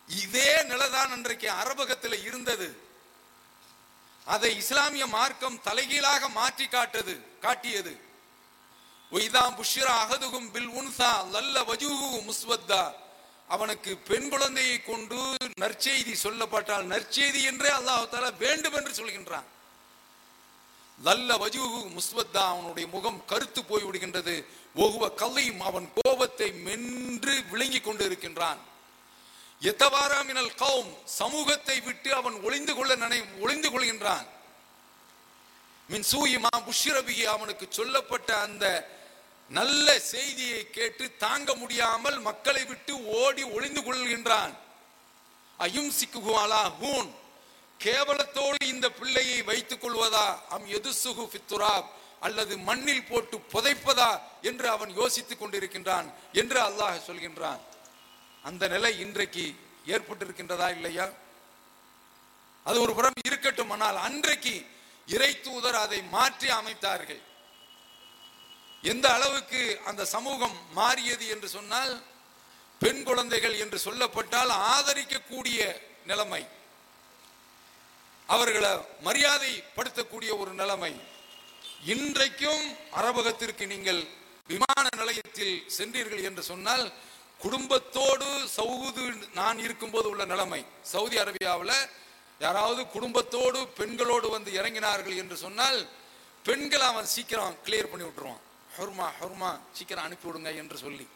[0.08, 2.68] இதே நிலைதான் அன்றைக்கு அரபகத்தில் இருந்தது.
[4.26, 7.92] அதை இஸ்லாமிய மார்க்கம் தலைகீழாக மாற்றி காட்டது காட்டியது.
[9.12, 12.82] ஒய்தாம் புஷ்ரா அகதுகும் பில் உன்சா லல்ல வஜூஹு முஸ்வத்தா.
[13.48, 15.18] அவனுக்கு பெண் குழந்தையை கொண்டு
[15.60, 19.46] நற்செய்தி சொல்லப்பட்டால் நற்செய்தி என்றே அல்லாஹால வேண்டும் என்று சொல்கின்றான்.
[21.06, 24.34] லல்ல வஜூஹு முஸ்வத்தா அவனுடைய முகம் கருத்து போய் விடுகின்றது.
[24.84, 28.60] ஒகுவ கல்லையும் அவன் கோபத்தை மென்று விளங்கி கொண்டு இருக்கின்றான்
[29.70, 30.90] எத்தவாராமினல் கவும் கௌம்?
[31.20, 34.26] சமூகத்தை விட்டு அவன் ஒளிந்து கொள்ள நினை ஒளிந்து கொள்கின்றான்.
[35.88, 38.64] மின் சூயிமா புஷ்ரபிகி அவனுக்கு சொல்லப்பட்ட அந்த
[39.58, 44.52] நல்ல செய்தியை கேட்டு தாங்க முடியாமல் மக்களை விட்டு ஓடி ஒளிந்து கொள்கின்றான்.
[45.58, 47.10] அயும் சிக்குகுவாலா ஹூன்.
[47.84, 50.38] கேவலத்தோடு இந்த பிள்ளையை வைத்துக் கொள்வதா?
[50.48, 51.84] அம் எதுசுகு பித்துராப்
[52.20, 54.20] அல்லது மண்ணில் போட்டு புதைப்பதா?
[54.42, 57.60] என்று அவன் யோசித்துக் கொண்டிருக்கின்றான் என்று அல்லாஹ் சொல்கின்றான்.
[58.42, 59.54] அந்த நிலை இன்றைக்கு
[59.86, 61.08] ஏற்பட்டிருக்கின்றதா இல்லையா?
[62.64, 64.66] அது ஒரு புறம் இருக்கட்டும் ஆனால் அன்றைக்கு
[65.06, 67.22] இறை தூதர் அதை மாற்றி அமைத்தார்கள்.
[68.82, 72.02] எந்த அளவுக்கு அந்த சமூகம் மாறியது என்று சொன்னால்
[72.78, 76.46] பெண் குழந்தைகள் என்று சொல்லப்பட்டால் ஆதரிக்கக்கூடிய நிலைமை.
[78.34, 78.70] அவர்களை
[79.04, 80.92] மரியாதைப்படுத்தக்கூடிய ஒரு நிலைமை.
[81.92, 82.64] இன்றைக்கும்
[83.00, 84.00] அரபகத்திற்கு நீங்கள்
[84.46, 86.84] விமான நிலையத்தில் சென்றீர்கள் என்று சொன்னால்
[87.44, 89.04] குடும்பத்தோடு சவுது
[89.40, 90.60] நான் இருக்கும்போது உள்ள நிலைமை.
[90.82, 91.76] சவுதி அரேபியாவில்
[92.38, 95.78] யாராவது குடும்பத்தோடு பெண்களோடு வந்து இறங்கினார்கள் என்று சொன்னால்
[96.44, 98.42] பெண்களை அவன் சீக்கிரம் கிளியர் பண்ணி விட்டுருவான்.
[98.78, 101.06] ஹொர்மா ஹொர்மா சீக்கிரம் அனுப்பி விடுங்க என்று சொல்லி.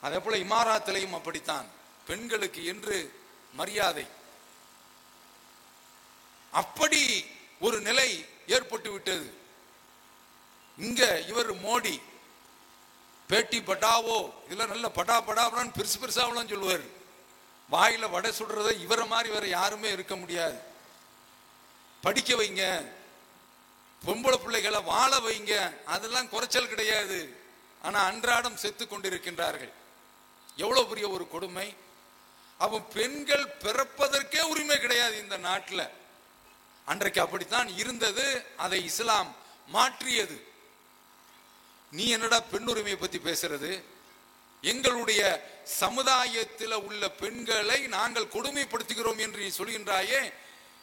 [0.00, 1.66] அதே போல இமாராத்திலையும் அப்படித்தான்.
[2.06, 2.96] பெண்களுக்கு என்று
[3.54, 4.06] மரியாதை.
[6.60, 7.02] அப்படி
[7.66, 8.08] ஒரு நிலை
[8.46, 9.28] ஏற்பட்டு விட்டது.
[10.78, 11.96] இங்க இவர் மோடி
[13.30, 16.84] பேட்டி பட்டாவோ இதெல்லாம் நல்ல பட்டா படாபடான்னு பெருசு பெருசாவெல்லாம் சொல்லுவார்.
[17.74, 20.58] வாயில வடை சுடுறத இவரை மாதிரி வேற யாருமே இருக்க முடியாது.
[22.02, 22.64] படிக்க வைங்க
[24.06, 25.52] பொம்பளை பிள்ளைகளை வாழ வைங்க
[25.94, 27.18] அதெல்லாம் குறைச்சல் கிடையாது.
[27.82, 29.72] ஆனா அன்றாடம் செத்து கொண்டிருக்கின்றார்கள்.
[30.56, 31.68] எவ்வளவு பெரிய ஒரு கொடுமை.
[32.58, 35.86] அவன் பெண்கள் பிறப்பதற்கே உரிமை கிடையாது இந்த நாட்டில்.
[36.84, 40.36] அன்றைக்கு அப்படித்தான் இருந்தது அதை இஸ்லாம் மாற்றியது.
[41.90, 43.82] நீ என்னடா பெண் உரிமையை பத்தி பேசுறது?
[44.62, 45.22] எங்களுடைய
[45.64, 50.32] சமுதாயத்தில் உள்ள பெண்களை நாங்கள் கொடுமைப்படுத்துகிறோம் என்று நீ சொல்கின்றாயே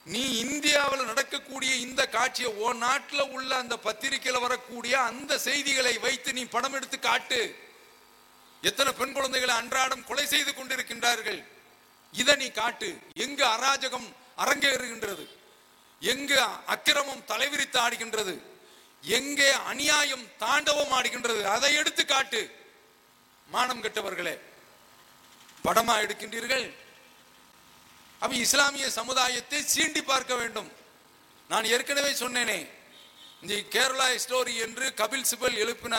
[0.05, 6.43] நீ இந்தியாவில் நடக்கக்கூடிய இந்த காட்சியை ஓ நாட்டில் உள்ள அந்த பத்திரிகையில் வரக்கூடிய அந்த செய்திகளை வைத்து நீ
[6.45, 7.55] படம் எடுத்து காட்டு.
[8.61, 11.43] எத்தனை பெண் குழந்தைகளை அன்றாடம் கொலை செய்து கொண்டிருக்கின்றார்கள்?
[12.13, 12.89] இதை நீ காட்டு.
[13.13, 15.25] எங்கு அராஜகம் அரங்கேறுகின்றது?
[16.01, 16.37] எங்கு
[16.73, 18.33] அக்கிரமம் தலைவிரித்து ஆடுகின்றது
[19.17, 22.41] எங்கே அநியாயம் தாண்டவம் ஆடுகின்றது அதை எடுத்து காட்டு.
[23.49, 24.35] மானம் கெட்டவர்களே
[25.65, 26.65] படமா எடுக்கின்றீர்கள்?
[28.21, 30.69] அப்ப இஸ்லாமிய சமுதாயத்தை சீண்டி பார்க்க வேண்டும்.
[31.49, 32.59] நான் ஏற்கனவே சொன்னேனே
[33.41, 35.95] இந்த கேரளா ஸ்டோரி என்று கபில் சிபல் எழுப்பின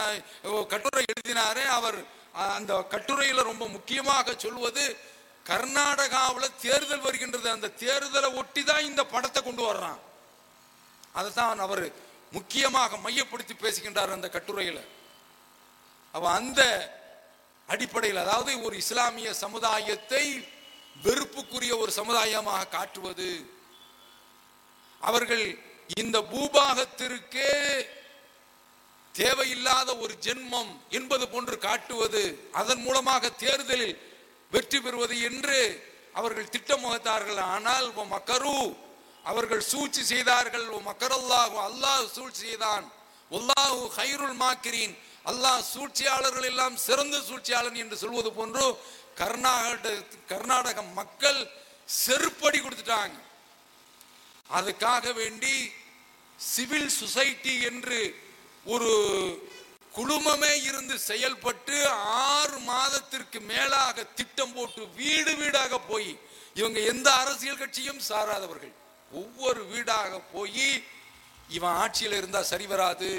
[0.72, 1.98] கட்டுரை எழுதினாரே அவர்
[2.56, 4.84] அந்த கட்டுரையில ரொம்ப முக்கியமாக சொல்வது
[5.50, 7.48] கர்நாடகாவில் தேர்தல் வருகின்றது.
[7.56, 10.00] அந்த தேர்தலை ஒட்டி தான் இந்த படத்தை கொண்டு வர்றான்.
[11.18, 11.84] அதைத்தான் அவர்
[12.36, 14.82] முக்கியமாக மையப்படுத்தி பேசுகின்றார் அந்த கட்டுரையில்.
[16.14, 16.60] அவ அந்த
[17.68, 20.24] அடிப்படையில் அதாவது ஒரு இஸ்லாமிய சமுதாயத்தை
[21.04, 23.28] வெறுப்புக்குரிய ஒரு சமுதாயமாக காட்டுவது.
[25.08, 25.44] அவர்கள்
[26.02, 27.50] இந்த பூபாகத்திற்கே
[29.14, 32.22] தேவையில்லாத ஒரு ஜென்மம் என்பது போன்று காட்டுவது.
[32.60, 33.96] அதன் மூலமாக தேர்தலில்
[34.52, 35.58] வெற்றி பெறுவது என்று
[36.14, 38.56] அவர்கள் திட்டம் வகுத்தார்கள் ஆனால் உன் மக்கரு
[39.24, 40.66] அவர்கள் சூழ்ச்சி செய்தார்கள்.
[40.74, 42.86] "வ மக்கரல்லாஹு அல்லாஹ் சூழ்ச்சி செய்தான்.
[43.30, 44.94] உல்லாஹு ஹைருல் மாக்கிரீன்
[45.26, 48.64] அல்லாஹ் சூழ்ச்சியாளர்கள் எல்லாம் சிறந்த சூழ்ச்சியாளன் என்று சொல்வது போன்று
[49.14, 49.94] கர்நாடக
[50.30, 51.40] கர்நாடக மக்கள்
[52.06, 53.16] செருப்படி கொடுத்துட்டாங்க.
[54.50, 55.54] அதுக்காக வேண்டி
[56.38, 58.00] சிவில் சொசைட்டி என்று
[58.66, 58.90] ஒரு
[59.94, 61.76] குழுமமே இருந்து செயல்பட்டு
[62.28, 66.12] ஆறு மாதத்திற்கு மேலாக திட்டம் போட்டு வீடு வீடாக போய்
[66.54, 68.72] இவங்க எந்த அரசியல் கட்சியும் சாராதவர்கள்.
[69.10, 70.66] ஒவ்வொரு வீடாக போய்
[71.48, 73.10] இவன் ஆட்சியில் இருந்தா சரி வராது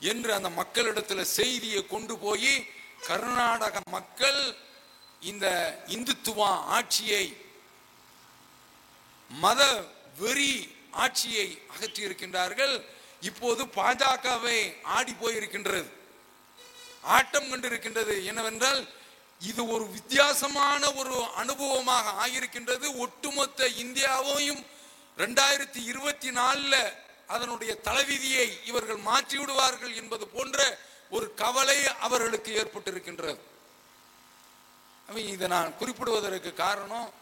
[0.00, 2.52] என்று அந்த மக்களிடத்துல செய்தியை கொண்டு போய்
[3.06, 4.40] கர்நாடக மக்கள்
[5.22, 5.46] இந்த
[5.88, 7.24] இந்துத்துவ ஆட்சியை
[9.30, 9.62] மத
[10.18, 10.52] வெறி
[10.96, 12.74] ஆட்சியை அகற்றி இருக்கின்றார்கள்
[13.20, 15.90] இப்போது பாஜகவை ஆடி போயிருக்கின்றது.
[17.02, 18.24] ஆட்டம் கண்டிருக்கின்றது.
[18.24, 18.88] என்னவென்றால்
[19.40, 22.96] இது ஒரு வித்தியாசமான ஒரு அனுபவமாக ஆகியிருக்கின்றது.
[22.96, 24.64] ஒட்டுமொத்த இந்தியாவையும்
[25.18, 26.92] ரெண்டாயிரத்தி இருபத்தி நாலுல
[27.26, 30.78] அதனுடைய தலைவிதியை இவர்கள் மாற்றிவிடுவார்கள் என்பது போன்ற
[31.10, 33.38] ஒரு கவலை அவர்களுக்கு ஏற்பட்டிருக்கின்றது.
[35.08, 37.12] அப்ப இதை நான் குறிப்பிடுவதற்கு காரணம்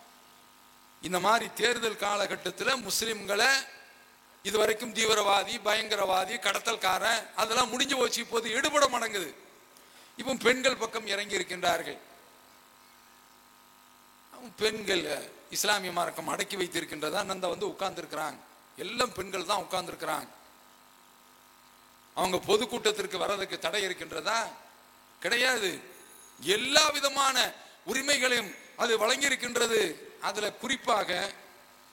[1.03, 3.51] இந்த மாதிரி தேர்தல் காலகட்டத்தில் முஸ்லிம்களை
[4.49, 8.21] இது வரைக்கும் தீவிரவாதி பயங்கரவாதி கடத்தல்காரன் அதெல்லாம் முடிஞ்சு போச்சு.
[8.25, 9.31] இப்போது எடுபட மடங்குது.
[10.21, 11.99] இப்போ பெண்கள் பக்கம் இறங்கி இருக்கின்றார்கள்.
[14.63, 15.05] பெண்கள்
[15.57, 17.21] இஸ்லாமிய மார்க்கம் அடக்கி வைத்திருக்கின்றதா?
[17.31, 18.39] நந்த வந்து உட்கார்ந்துருக்கிறாங்க.
[18.85, 20.29] எல்லாம் பெண்கள் தான் உட்கார்ந்துருக்கிறாங்க.
[22.17, 24.39] அவங்க பொதுக்கூட்டத்திற்கு வர்றதுக்கு தடை இருக்கின்றதா?
[25.25, 25.71] கிடையாது.
[26.41, 27.37] எல்லா விதமான
[27.93, 29.81] உரிமைகளையும் அது வழங்கி இருக்கின்றது
[30.63, 31.11] குறிப்பாக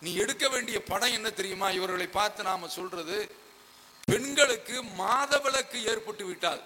[0.03, 1.67] நீ எடுக்க வேண்டிய படம் என்ன தெரியுமா?
[1.79, 3.17] இவர்களை பார்த்து நாம சொல்றது
[4.05, 6.61] பெண்களுக்கு மாதவிலக்கு ஏற்பட்டு விட்டால்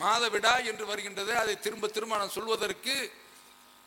[0.00, 2.94] மாதவிடா என்று வருகின்றது அதை திரும்ப திரும்ப நான் சொல்வதற்கு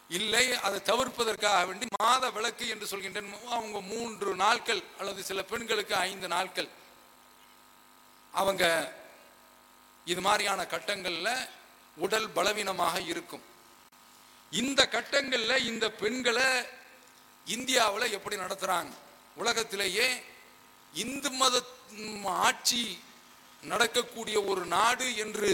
[0.09, 3.29] இல்லை அதை தவிர்ப்பதற்காக வேண்டி மாத விளக்கு என்று சொல்கின்றேன்.
[3.55, 6.69] அவங்க மூன்று நாட்கள் அல்லது சில பெண்களுக்கு ஐந்து நாட்கள்.
[8.33, 8.63] அவங்க
[10.05, 11.47] இது மாதிரியான கட்டங்களில்
[12.05, 13.45] உடல் பலவீனமாக இருக்கும்.
[14.62, 16.49] இந்த கட்டங்களில் இந்த பெண்களை
[17.55, 18.93] இந்தியாவில் எப்படி நடத்துகிறாங்க
[19.41, 20.07] உலகத்திலேயே
[21.03, 21.55] இந்து மத
[22.45, 22.83] ஆட்சி
[23.71, 25.49] நடக்கக்கூடிய ஒரு நாடு என்று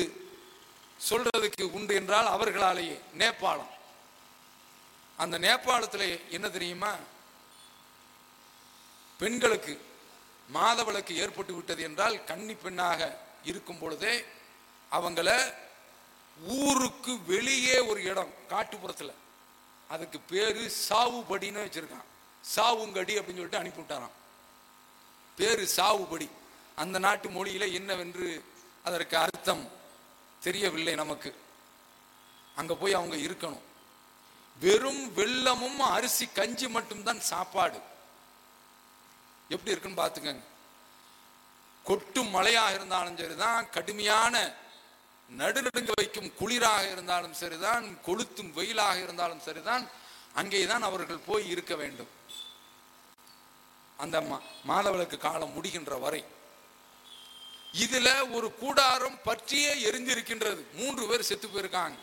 [1.09, 3.73] சொல்றதுக்கு உண்டு என்றால் அவர்களாலேயே நேபாளம்.
[5.21, 6.93] அந்த நேபாளத்தில் என்ன தெரியுமா?
[9.19, 9.73] பெண்களுக்கு
[10.53, 13.01] மாதவிளக்கு ஏற்பட்டு விட்டது என்றால் கன்னி பெண்ணாக
[13.49, 14.15] இருக்கும் பொழுதே
[14.91, 15.29] அவங்கள
[16.61, 19.13] ஊருக்கு வெளியே ஒரு இடம் காட்டுப்புறத்தில்.
[19.87, 22.03] அதுக்கு பேரு சாவுபடின்னு வச்சிருக்கான்.
[22.55, 24.11] சாவுங்கடி அப்படின்னு சொல்லிட்டு அனுப்பிவிட்டாரான்
[25.35, 26.29] பேரு சாவுபடி.
[26.75, 28.45] அந்த நாட்டு மொழியில என்னவென்று
[28.83, 29.71] அதற்கு அர்த்தம்
[30.39, 31.35] தெரியவில்லை நமக்கு.
[32.55, 33.59] அங்க போய் அவங்க இருக்கணும்.
[34.59, 37.79] வெறும் வெள்ளமும் அரிசி கஞ்சி மட்டும்தான் சாப்பாடு.
[39.49, 40.43] எப்படி இருக்குன்னு பார்த்துக்கங்க.
[41.83, 44.53] கொட்டும் மழையாக இருந்தாலும் சரிதான் கடுமையான
[45.31, 49.89] நடுநடுங்க வைக்கும் குளிராக இருந்தாலும் சரிதான் கொளுத்தும் வெயிலாக இருந்தாலும் சரிதான்
[50.33, 52.07] அங்கேதான் அவர்கள் போய் இருக்க வேண்டும்.
[53.97, 56.25] அந்த மா- காலம் முடிகின்ற வரை
[57.73, 60.63] இதுல ஒரு கூடாரம் பற்றியே எரிஞ்சிருக்கின்றது.
[60.73, 61.95] மூன்று பேர் செத்து போயிருக்காங்க.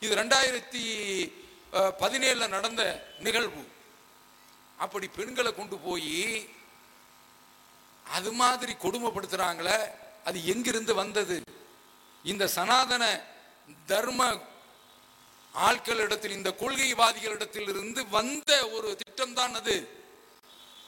[0.00, 1.32] இது ரெண்டாயிரத்தி
[1.72, 3.68] பதினேழுல நடந்த நிகழ்வு.
[4.76, 6.48] அப்படி பெண்களை கொண்டு போய்
[8.10, 9.90] அது மாதிரி கொடுமைப்படுத்துறாங்களே
[10.24, 11.42] அது எங்கிருந்து வந்தது?
[12.24, 13.20] இந்த சனாதன
[13.86, 14.40] தர்ம
[15.54, 19.88] ஆட்களிடத்தில் இந்த கொள்கைவாதிகளிடத்தில் இருந்து வந்த ஒரு திட்டம்தான் அது.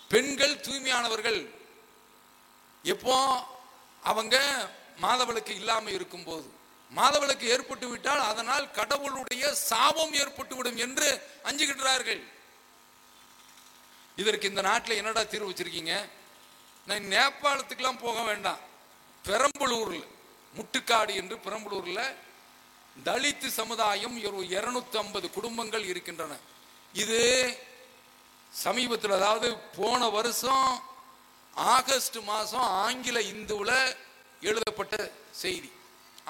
[0.09, 1.55] பெண்கள் தூய்மையானவர்கள்.
[2.83, 3.45] எப்போ
[4.03, 4.37] அவங்க
[5.03, 6.49] மாதவிலக்கு இல்லாமல் இருக்கும்போது.
[6.97, 12.23] மாதவிலக்கு ஏற்பட்டு விட்டால் அதனால் கடவுளுடைய சாபம் ஏற்பட்டு விடும் என்று அஞ்சுகின்றார்கள்.
[14.17, 16.09] இதற்கு இந்த நாட்டில் என்னடா தீர்வு வச்சிருக்கீங்க?
[16.87, 18.59] நான் நேபாளத்துக்கெல்லாம் போக வேண்டாம்.
[19.25, 20.15] பெரம்பலூரில்.
[20.57, 22.03] முட்டுக்காடு என்று பெரம்பலூர்ல
[23.05, 26.35] தலித்து சமுதாயம் ஒரு இருநூத்தி ஐம்பது குடும்பங்கள் இருக்கின்றன.
[27.03, 27.21] இது
[28.65, 30.69] சமீபத்தில் அதாவது போன வருஷம்
[31.75, 33.97] ஆகஸ்ட் மாதம் ஆங்கில இந்துவில்
[34.41, 34.95] எழுதப்பட்ட
[35.43, 35.71] செய்தி.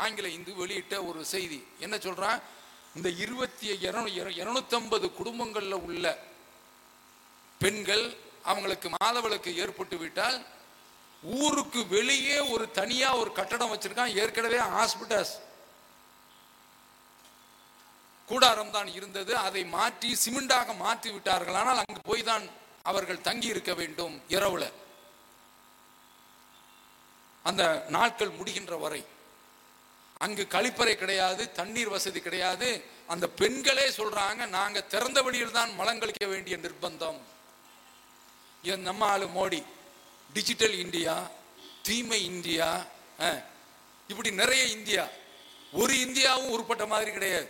[0.05, 1.59] ஆங்கில இந்து வெளியிட்ட ஒரு செய்தி.
[1.85, 2.41] என்ன சொல்கிறான்
[2.97, 3.67] இந்த இருபத்தி
[4.43, 6.05] இரநூத்தம்பது குடும்பங்களில் உள்ள
[7.59, 8.05] பெண்கள்
[8.51, 10.37] அவங்களுக்கு மாதவளுக்கு ஏற்பட்டு விட்டால்
[11.23, 14.15] ஊருக்கு வெளியே ஒரு தனியா ஒரு கட்டடம் வச்சிருக்கான்.
[14.23, 15.35] ஏற்கனவே ஹாஸ்பிட்டல்ஸ்
[18.29, 19.33] கூடாரம் தான் இருந்தது.
[19.47, 21.59] அதை மாற்றி சிமெண்டாக மாற்றி விட்டார்கள்.
[21.61, 22.45] ஆனால் அங்கு போய் தான்
[22.91, 24.65] அவர்கள் தங்கி இருக்க வேண்டும் இரவுல.
[27.45, 27.63] அந்த
[27.97, 29.03] நாட்கள் முடிகின்ற வரை.
[30.25, 32.69] அங்கு கழிப்பறை கிடையாது தண்ணீர் வசதி கிடையாது.
[33.13, 37.19] அந்த பெண்களே சொல்றாங்க நாங்க திறந்த வெளியில் தான் மலங்கழிக்க வேண்டிய நிர்பந்தம்.
[38.63, 39.61] என் நம்ம ஆளு மோடி
[40.37, 41.15] டிஜிட்டல் இந்தியா
[41.89, 42.69] தீமை இந்தியா
[44.11, 45.05] இப்படி நிறைய இந்தியா.
[45.81, 47.49] ஒரு இந்தியாவும் உருப்பட்ட மாதிரி கிடையாது.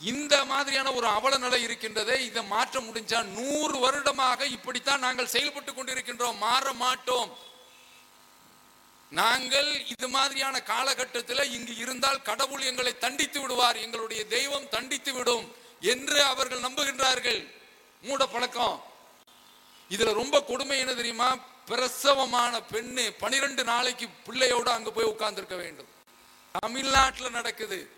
[0.00, 6.40] இந்த மாதிரியான ஒரு அவல நிலை இருக்கின்றதே இதை மாற்ற முடிஞ்சா நூறு வருடமாக இப்படித்தான் நாங்கள் செயல்பட்டு கொண்டிருக்கின்றோம்
[6.46, 7.30] மாற மாட்டோம்.
[9.12, 15.46] நாங்கள் இது மாதிரியான காலகட்டத்தில் இங்கு இருந்தால் கடவுள் எங்களை தண்டித்து விடுவார் எங்களுடைய தெய்வம் தண்டித்து விடும்
[15.94, 17.40] என்று அவர்கள் நம்புகின்றார்கள்.
[18.08, 18.76] மூட பழக்கம்.
[19.90, 21.38] இதுல ரொம்ப கொடுமை என்ன தெரியுமா?
[21.66, 25.86] பிரசவமான பெண்ணு பனிரெண்டு நாளைக்கு பிள்ளையோட அங்க போய் உட்கார்ந்துருக்க வேண்டும்.
[26.52, 27.90] தமிழ்நாட்டில் நடக்குது.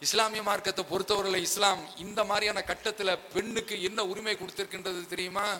[0.00, 5.56] இஸ்லாமிய மார்க்கத்தை பொறுத்தவரையில இஸ்லாம் இந்த மாதிரியான கட்டத்தில் பெண்ணுக்கு என்ன உரிமை கொடுத்திருக்கின்றது தெரியுமா?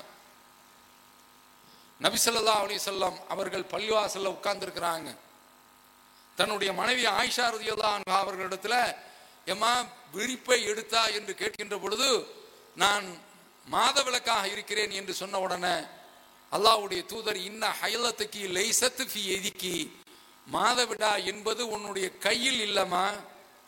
[2.00, 5.16] நபிசல்லா அலி சொல்லம் அவர்கள் பள்ளிவாசல்ல உட்கார்ந்துருக்கிறாங்க.
[6.36, 8.96] தன்னுடைய மனைவி ஆயிஷா ரலியல்லாஹு அவர்களிடத்துல
[9.44, 11.06] எம்மா விரிப்பை எடுத்தா?
[11.06, 12.26] என்று கேட்கின்ற பொழுது
[12.74, 13.30] நான்
[13.68, 15.76] மாதவிலக்காக இருக்கிறேன் என்று சொன்ன உடனே
[16.52, 19.90] அல்லாஹ்வுடைய தூதர் இன்ன ஹயலத்துக்கு லைசத்து ஃபி எதிக்கி
[20.52, 23.14] மாதவிடா என்பது உன்னுடைய கையில் இல்லமா?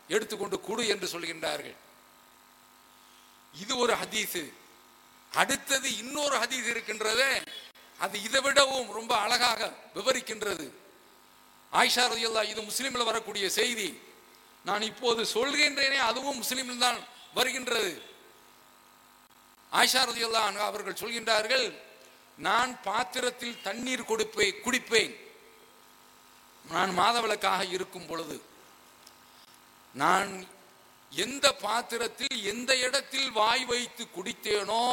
[0.09, 1.75] எடுத்துக்கொண்டு கொடு என்று சொல்கின்றார்கள்.
[3.55, 4.53] இது ஒரு ஹதீஸ்.
[5.33, 7.43] அடுத்தது இன்னொரு ஹதீஸ் இருக்கின்றதே
[7.99, 10.71] அது இதை விடவும் ரொம்ப அழகாக விவரிக்கின்றது.
[11.73, 13.99] ஆயிஷா ரலியல்லாஹு இது முஸ்லீமில் வரக்கூடிய செய்தி.
[14.65, 16.97] நான் இப்போது சொல்கின்றேனே அதுவும் முஸ்லீமில் தான்
[17.35, 18.14] வருகின்றது.
[19.79, 21.67] ஆயிஷா ரலியல்லாஹு அவர்கள் சொல்கின்றார்கள்
[22.47, 25.15] நான் பாத்திரத்தில் தண்ணீர் கொடுப்பேன் குடிப்பேன்.
[26.73, 28.37] நான் மாதவிளக்காக இருக்கும் பொழுது
[30.03, 30.31] நான்
[31.13, 34.85] எந்த பாத்திரத்தில் எந்த இடத்தில் வாய் வைத்து குடித்தேனோ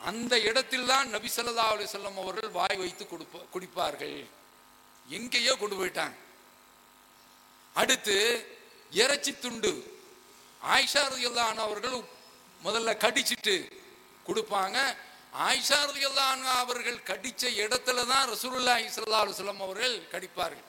[0.00, 4.16] அந்த இடத்தில் தான் நபி ஸல்லல்லாஹு அலைஹி அவர்கள் வாய் வைத்து கொடுப்ப குடிப்பார்கள்.
[5.18, 6.16] எங்கேயோ கொண்டு போயிட்டாங்க.
[7.80, 8.16] அடுத்து
[9.02, 9.72] இறைச்சி துண்டு.
[10.74, 11.98] ஆயிஷா ரலியல்லாஹு அவர்கள்
[12.64, 13.54] முதல்ல கடிச்சிட்டு
[14.28, 14.78] கொடுப்பாங்க.
[15.46, 15.78] ஆயிஷா
[16.62, 20.66] அவர்கள் கடித்த இடத்துல தான் ரசூலுல்லா ஸல்லல்லாஹு அலைஹி அவர்கள் கடிப்பார்கள்.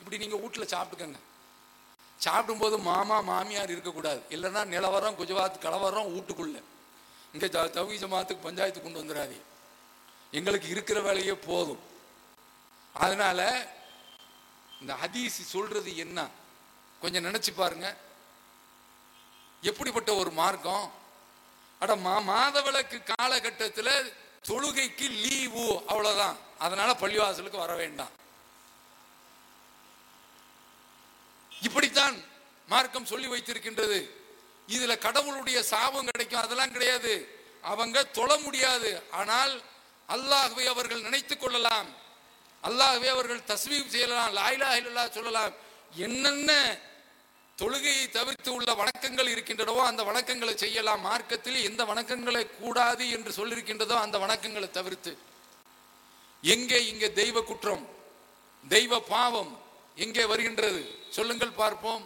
[0.00, 1.20] இப்படி நீங்கள் வீட்டில் சாப்பிட்டுக்கங்க.
[2.24, 4.20] சாப்பிடும்போது மாமா மாமியார் இருக்கக்கூடாது.
[4.34, 6.60] இல்லைன்னா நிலவரம் குஜராத் கலவரம் வீட்டுக்குள்ளே.
[7.34, 9.38] இங்கே தவி ஜமாத்துக்கு பஞ்சாயத்து கொண்டு வந்துடாதே
[10.38, 11.82] எங்களுக்கு இருக்கிற வேலையே போதும்.
[12.94, 13.40] அதனால
[14.80, 16.18] இந்த ஹதீஸ் சொல்கிறது என்ன?
[17.02, 17.88] கொஞ்சம் நினச்சி பாருங்க.
[19.70, 20.86] எப்படிப்பட்ட ஒரு மார்க்கம்?
[21.80, 24.14] அட மா மாதவிளக்கு காலகட்டத்தில்
[24.48, 28.08] தொழுகைக்கு லீவு அவ்வளோதான் அதனால பள்ளிவாசலுக்கு வர வேண்டாம்.
[31.62, 32.24] இப்படித்தான்
[32.68, 34.10] மார்க்கம் சொல்லி வைத்திருக்கின்றது.
[34.68, 37.44] இதுல கடவுளுடைய சாபம் கிடைக்கும் அதெல்லாம் கிடையாது.
[37.62, 39.02] அவங்க தொழ முடியாது.
[39.10, 39.62] ஆனால்
[40.08, 41.86] அல்லாஹ்வை அவர்கள் நினைத்துக் கொள்ளலாம்.
[42.62, 45.52] அல்லாஹ்வை அவர்கள் தஸ்வீப் செய்யலாம் லாயிலா இல்லல்லா சொல்லலாம்.
[45.94, 46.78] என்னென்ன
[47.60, 51.02] தொழுகையை தவிர்த்து உள்ள வணக்கங்கள் இருக்கின்றனவோ அந்த வணக்கங்களை செய்யலாம்.
[51.08, 55.12] மார்க்கத்தில் எந்த வணக்கங்களை கூடாது என்று சொல்லியிருக்கின்றதோ அந்த வணக்கங்களை தவிர்த்து.
[56.42, 57.84] எங்கே இங்கே தெய்வ குற்றம்
[58.64, 59.52] தெய்வ பாவம்
[60.04, 60.80] எங்கே வருகின்றது?
[61.16, 62.04] சொல்லுங்கள் பார்ப்போம்.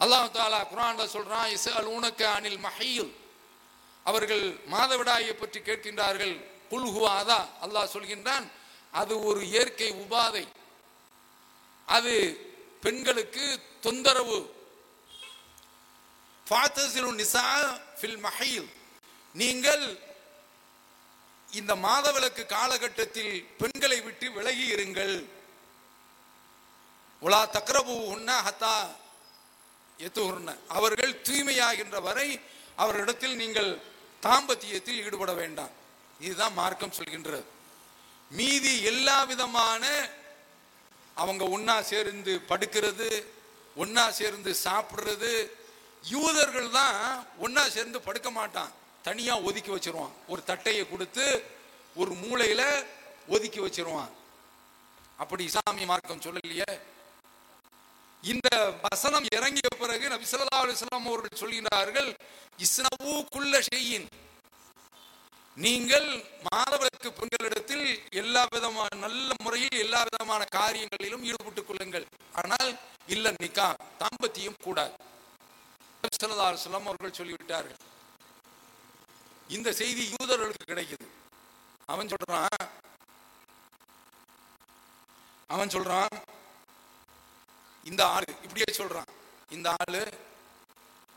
[0.00, 3.12] அல்லாஹ் தாலா குரான்ல சொல்றான் இஸ்அல் உனக்கு அனில் மஹையில்
[4.06, 6.34] அவர்கள் மாதவிடாயை பற்றி கேட்கின்றார்கள்.
[6.70, 7.02] குல்ஹு
[7.64, 8.46] அல்லாஹ் சொல்கின்றான்.
[9.00, 10.44] அது ஒரு இயற்கை உபாதை.
[11.88, 12.14] அது
[12.82, 13.44] பெண்களுக்கு
[13.80, 14.38] தொந்தரவு.
[17.20, 17.44] நிசா
[17.98, 18.20] ஃபில்
[19.34, 19.84] நீங்கள்
[21.50, 25.14] இந்த மாதவிலக்கு காலகட்டத்தில் பெண்களை விட்டு விலகி இருங்கள்
[27.22, 28.74] உலா தக்ரபு உன்ன ஹத்தா
[29.98, 32.28] எத்துகுர்ன அவர்கள் தூய்மையாகின்ற வரை
[32.76, 33.70] அவரிடத்தில் நீங்கள்
[34.22, 35.72] தாம்பத்தியத்தில் ஈடுபட வேண்டாம்.
[36.20, 37.44] இதுதான் மார்க்கம் சொல்கின்றது.
[38.30, 39.84] மீதி எல்லா விதமான
[41.22, 43.08] அவங்க ஒன்னா சேர்ந்து படுக்கிறது
[43.82, 45.32] ஒன்னா சேர்ந்து சாப்பிடுறது
[46.12, 46.96] யூதர்கள் தான்
[47.44, 48.70] ஒன்னா சேர்ந்து படுக்க மாட்டான்.
[49.08, 50.14] தனியா ஒதுக்கி வச்சிருவான்.
[50.32, 51.26] ஒரு தட்டையை கொடுத்து
[52.00, 52.62] ஒரு மூலையில
[53.34, 54.12] ஒதுக்கி வச்சிருவான்.
[55.22, 56.70] அப்படி இஸ்லாமிய மார்க்கம் சொல்லலையே?
[58.24, 58.48] இந்த
[58.86, 60.64] வசனம் இறங்கிய பிறகு நபி ஸல்லல்லாஹு
[61.10, 62.10] அவர்கள் சொல்கிறார்கள்
[62.64, 64.06] இஸ்னவு குள்ள செய்யின்
[65.56, 66.08] நீங்கள்
[66.48, 72.06] மாதவருக்கு பெண்களிடத்தில் எல்லா விதமான நல்ல முறையில் எல்லா விதமான காரியங்களிலும் ஈடுபட்டுக் கொள்ளுங்கள்.
[72.32, 74.94] ஆனால் இல்ல நிக்கா தாம்பத்தியம் கூடாது.
[76.02, 76.16] நபி
[76.86, 77.80] அவர்கள் சொல்லிவிட்டார்கள்.
[79.48, 81.06] இந்த செய்தி யூதர்களுக்கு கிடைக்குது.
[81.86, 82.68] அவன் சொல்றான்
[85.46, 86.14] அவன் சொல்றான்
[87.84, 89.10] இந்த ஆளு இப்படியே சொல்றான்
[89.50, 90.02] இந்த ஆளு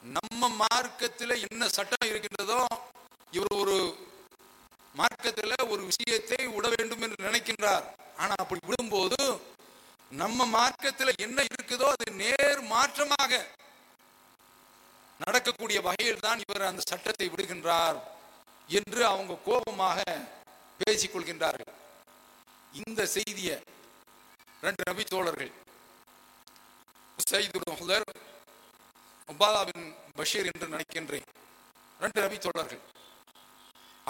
[0.04, 2.60] நம்ம மார்க்கத்தில் என்ன சட்டம் இருக்கின்றதோ
[3.32, 4.03] இவர் ஒரு
[5.00, 7.86] மார்க்கத்தில் ஒரு விஷயத்தை விட வேண்டும் என்று நினைக்கின்றார்.
[8.22, 9.20] ஆனா அப்படி விடும்போது
[10.22, 13.32] நம்ம மார்க்கத்தில் என்ன இருக்குதோ அது நேர் மாற்றமாக
[15.24, 17.98] நடக்கக்கூடிய வகையில் தான் இவர் அந்த சட்டத்தை விடுகின்றார்
[18.80, 20.00] என்று அவங்க கோபமாக
[20.80, 21.74] பேசிக் கொள்கின்றார்கள்.
[22.84, 23.58] இந்த செய்தியை
[24.66, 25.52] ரெண்டு நபி தோழர்கள்
[27.32, 27.58] சயீது
[29.70, 29.86] பின்
[30.18, 31.28] பஷீர் என்று நினைக்கின்றேன்.
[32.04, 32.82] ரெண்டு நபி தோழர்கள்.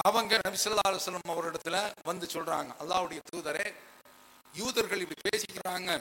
[0.01, 1.77] அவங்க நபி ஸல்லல்லாஹு அவரிடத்துல
[2.09, 2.69] வந்து சொல்றாங்க.
[2.81, 3.65] அல்லாவுடைய தூதரே
[4.53, 5.91] யூதர்கள் இப்படி பேசிக்கிறாங்க.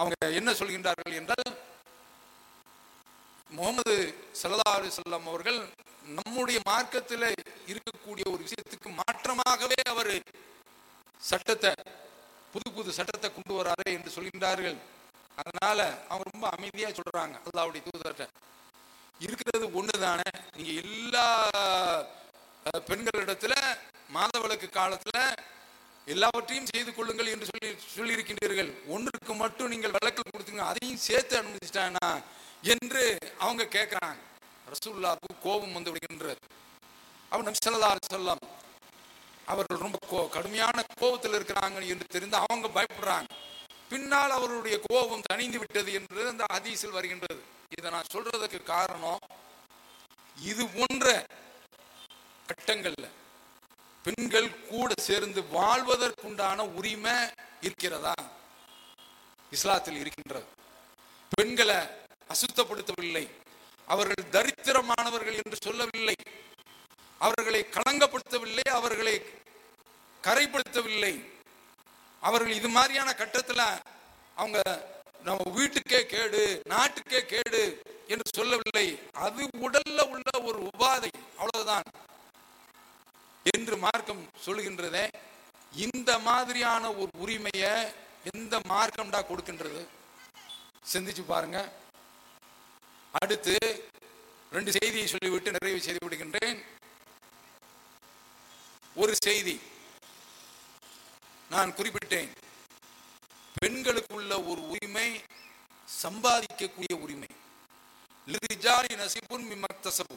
[0.00, 1.48] அவங்க என்ன சொல்கின்றார்கள் என்றால்
[3.50, 3.94] முகமது
[4.40, 5.60] ஸல்லல்லாஹு அலைஹி அவர்கள்
[6.18, 7.28] நம்முடைய மார்க்கத்தில்
[7.72, 10.12] இருக்கக்கூடிய ஒரு விஷயத்துக்கு மாற்றமாகவே அவர்
[11.20, 11.72] சட்டத்தை
[12.52, 14.76] புது புது சட்டத்தை கொண்டு வராரு என்று சொல்கின்றார்கள்.
[15.40, 15.78] அதனால
[16.10, 18.26] அவங்க ரொம்ப அமைதியா சொல்றாங்க அல்லாவுடைய தூதர்கிட்ட.
[19.20, 21.26] இருக்கிறது ஒண்ணுதானே நீங்கள் எல்லா
[22.72, 23.76] பெண்களிடத்துல
[24.14, 25.36] மாதவிளக்கு காலத்துல
[26.06, 28.86] எல்லாவற்றையும் செய்து கொள்ளுங்கள் என்று சொல்லி சொல்லியிருக்கின்றீர்கள்.
[28.86, 32.22] ஒன்றுக்கு மட்டும் நீங்கள் விளக்கல் கொடுத்துங்க அதையும் சேர்த்து அனுமதிச்சிட்டானா
[32.62, 34.16] என்று அவங்க கேட்கிறாங்க
[34.72, 36.36] ரசூல்லாவுக்கு கோபம் வந்து விடுகின்றது.
[37.28, 38.36] அவன் நபி ஸல்லல்லாஹு
[39.46, 43.28] அவர்கள் ரொம்ப கோ- கடுமையான கோபத்தில் இருக்கிறாங்க என்று தெரிந்து அவங்க பயப்படுறாங்க.
[43.88, 47.42] பின்னால் அவருடைய கோபம் தணிந்து விட்டது என்று அந்த அதிசல் வருகின்றது.
[47.78, 49.18] இதை நான் சொல்றதுக்கு காரணம்
[50.42, 51.26] இது போன்ற
[52.46, 53.08] கட்டங்கள்ல.
[54.02, 57.12] பெண்கள் கூட சேர்ந்து வாழ்வதற்குண்டான உரிமை
[57.60, 58.12] இருக்கிறதா?
[59.50, 60.44] இஸ்லாத்தில் இருக்கின்றது.
[61.30, 61.76] பெண்களை
[62.28, 63.30] அசுத்தப்படுத்தவில்லை.
[63.86, 66.14] அவர்கள் தரித்திரமானவர்கள் என்று சொல்லவில்லை.
[67.18, 68.60] அவர்களை களங்கப்படுத்தவில்லை.
[68.60, 69.22] அவர்களை
[70.22, 71.30] கரைப்படுத்தவில்லை.
[72.20, 73.78] அவர்கள் இது மாதிரியான கட்டத்துல
[74.34, 74.62] அவங்க
[75.22, 78.98] நம்ம வீட்டுக்கே கேடு நாட்டுக்கே கேடு என்று சொல்லவில்லை.
[79.12, 81.10] அது உடல்ல உள்ள ஒரு உபாதை.
[81.36, 81.82] அவ்வளவுதான்.
[83.54, 85.08] என்று மார்க்கம் சொல்லுகின்றதே
[85.76, 87.92] இந்த மாதிரியான ஒரு உரிமையை
[88.34, 89.86] எந்த மார்க்கம்டா கொடுக்கின்றது?
[90.92, 91.72] சிந்திச்சு பாருங்க.
[93.12, 93.56] அடுத்து
[94.52, 96.64] ரெண்டு செய்தியை சொல்லிவிட்டு நிறைவு செய்து விடுகின்றேன்.
[98.94, 99.60] ஒரு செய்தி
[101.50, 102.30] நான் குறிப்பிட்டேன்.
[103.62, 105.20] பெண்களுக்குள்ள ஒரு உரிமை
[106.02, 107.28] சம்பாதிக்கக்கூடிய உரிமை.
[108.26, 110.16] லிரிஜாலி நசிபுன் மிமக்தசபு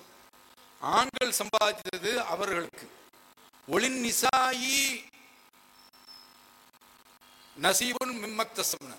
[0.79, 2.87] ஆண்கள் சம்பாதித்தது அவர்களுக்கு.
[3.69, 4.77] ஒளின் நிசாயி
[7.61, 8.93] நசீபன் மிம்மக்தசப்ன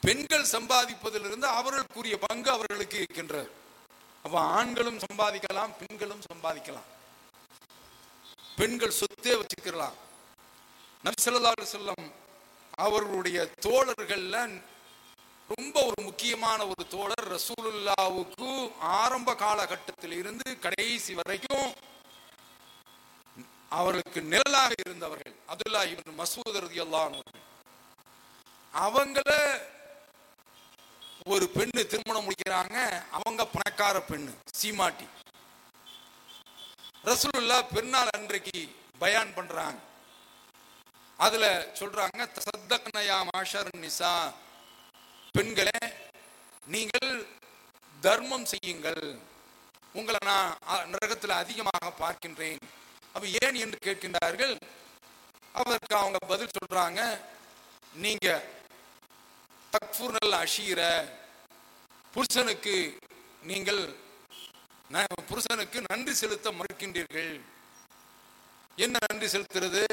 [0.00, 3.50] பெண்கள் சம்பாதிப்பதிலிருந்து அவர்களுக்குரிய பங்கு அவர்களுக்கு இருக்கின்றது.
[4.22, 6.88] அப்ப ஆண்களும் சம்பாதிக்கலாம் பெண்களும் சம்பாதிக்கலாம்.
[8.56, 9.96] பெண்கள் சொத்தே வச்சுக்கலாம்.
[11.02, 11.22] நபி
[11.72, 12.12] செல்லம்
[12.70, 14.62] அவர்களுடைய தோழர்கள்ல
[15.56, 21.72] ரொம்ப ஒரு முக்கியமான ஒரு தோழர் ரசூலுல்லாவுக்கு ஆரம்ப காலகட்டத்தில் இருந்து கடைசி வரைக்கும்
[23.68, 25.34] அவர்களுக்கு நிழலாக இருந்தவர்கள்.
[25.48, 27.22] அப்துல்லா இவன் மசூத் எல்லாம்
[28.74, 29.60] அவங்கள
[31.24, 33.02] ஒரு பெண்ணு திருமணம் முடிக்கிறாங்க.
[33.10, 35.08] அவங்க பணக்கார பெண்ணு சீமாட்டி.
[37.04, 39.78] ரசூலுல்லா பெருநாள் அன்றைக்கு பயான் பண்றாங்க.
[41.16, 44.32] அதுல சொல்றாங்க சத்தக்னயா மாஷர் நிசா.
[45.32, 45.78] பெண்களே
[46.66, 47.26] நீங்கள்
[48.00, 49.18] தர்மம் செய்யுங்கள்.
[49.92, 52.60] உங்களை நான் நரகத்தில் அதிகமாக பார்க்கின்றேன்.
[53.14, 54.54] அப்ப ஏன் என்று கேட்கின்றார்கள்.
[55.60, 57.00] அதற்கு அவங்க பதில் சொல்றாங்க
[58.04, 58.28] நீங்க
[59.72, 60.80] தக்ஃபுர்னல் அஷீர
[62.14, 62.76] புருஷனுக்கு
[63.50, 63.82] நீங்கள்
[65.30, 67.32] புருஷனுக்கு நன்றி செலுத்த மறுக்கின்றீர்கள்.
[68.84, 69.84] என்ன நன்றி செலுத்துறது?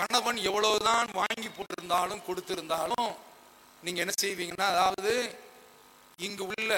[0.00, 3.08] கணவன் எவ்வளவுதான் வாங்கி போட்டிருந்தாலும் கொடுத்திருந்தாலும்
[3.84, 5.12] நீங்க என்ன செய்வீங்கன்னா அதாவது
[6.26, 6.72] இங்கு உள்ள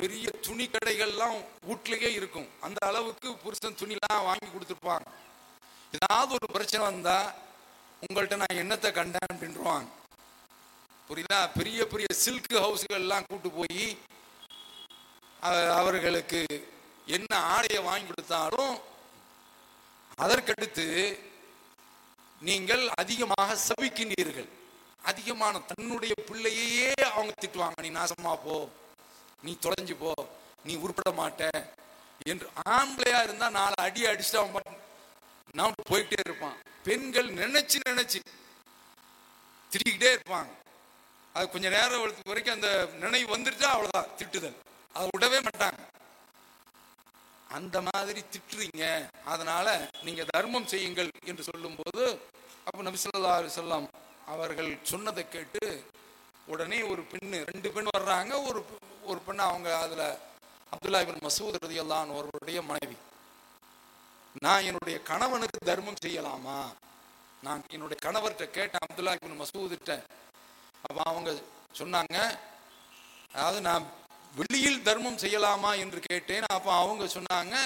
[0.00, 1.38] பெரிய துணி கடைகள்லாம்
[1.68, 2.48] வீட்லயே இருக்கும்.
[2.66, 5.08] அந்த அளவுக்கு புருஷன் துணிலாம் வாங்கி கொடுத்துருப்பாங்க.
[5.98, 7.18] ஏதாவது ஒரு பிரச்சனை வந்தா
[8.04, 9.90] உங்கள்கிட்ட நான் என்னத்தை கண்டேன் அப்படின்றாங்க
[11.08, 11.40] புரியுதா?
[11.58, 13.84] பெரிய பெரிய சில்க் ஹவுஸ்கள்லாம் கூட்டு போய்
[15.80, 16.40] அவர்களுக்கு
[17.16, 18.74] என்ன ஆடையை வாங்கி கொடுத்தாலும்
[20.24, 20.86] அதற்கடுத்து
[22.48, 24.48] நீங்கள் அதிகமாக சபிக்கின்றீர்கள்.
[25.10, 28.56] அதிகமான தன்னுடைய பிள்ளையையே அவங்க திட்டுவாங்க நீ நாசமா போ.
[29.44, 30.10] நீ தொலைஞ்சு போ
[30.66, 31.42] நீ உருப்பட மாட்ட
[32.32, 34.80] என்று ஆம்பளையா இருந்தா நாலு அடி அடிச்சுட்டு அவன்
[35.58, 36.58] நான் போயிட்டே இருப்பான்.
[36.86, 38.18] பெண்கள் நினைச்சு நினைச்சு
[39.70, 40.52] திட்டிக்கிட்டே இருப்பாங்க.
[41.34, 42.70] அது கொஞ்ச நேரம் வரைக்கும் அந்த
[43.02, 44.56] நினைவு வந்துருச்சா அவ்வளவுதான் திட்டுதல்.
[44.94, 45.80] அதை விடவே மாட்டாங்க.
[47.56, 48.84] அந்த மாதிரி திட்டுறீங்க
[49.32, 49.66] அதனால
[50.06, 52.04] நீங்க தர்மம் செய்யுங்கள் என்று சொல்லும்போது
[52.66, 53.86] அப்ப நபிசல்லா செல்லாம்
[54.34, 55.62] அவர்கள் சொன்னதை கேட்டு
[56.52, 58.60] உடனே ஒரு பெண்ணு ரெண்டு பெண் வர்றாங்க ஒரு
[59.10, 60.02] ஒரு பெண்ணு அவங்க அதுல
[60.72, 62.96] அப்துல்லா இபின் மசூத் ரதியல்லான் ஒருவருடைய மனைவி.
[64.42, 66.58] நான் என்னுடைய கணவனுக்கு தர்மம் செய்யலாமா?
[67.42, 69.92] நான் என்னுடைய கணவர்கிட்ட கேட்டேன் அப்துல்லா இபின் மசூதிட்ட.
[70.84, 71.30] அப்ப அவங்க
[71.80, 72.16] சொன்னாங்க
[73.34, 73.84] அதாவது நான்
[74.34, 75.70] வெளியில் தர்மம் செய்யலாமா?
[75.84, 76.44] என்று கேட்டேன்.
[76.56, 77.56] அப்போ அவங்க சொன்னாங்க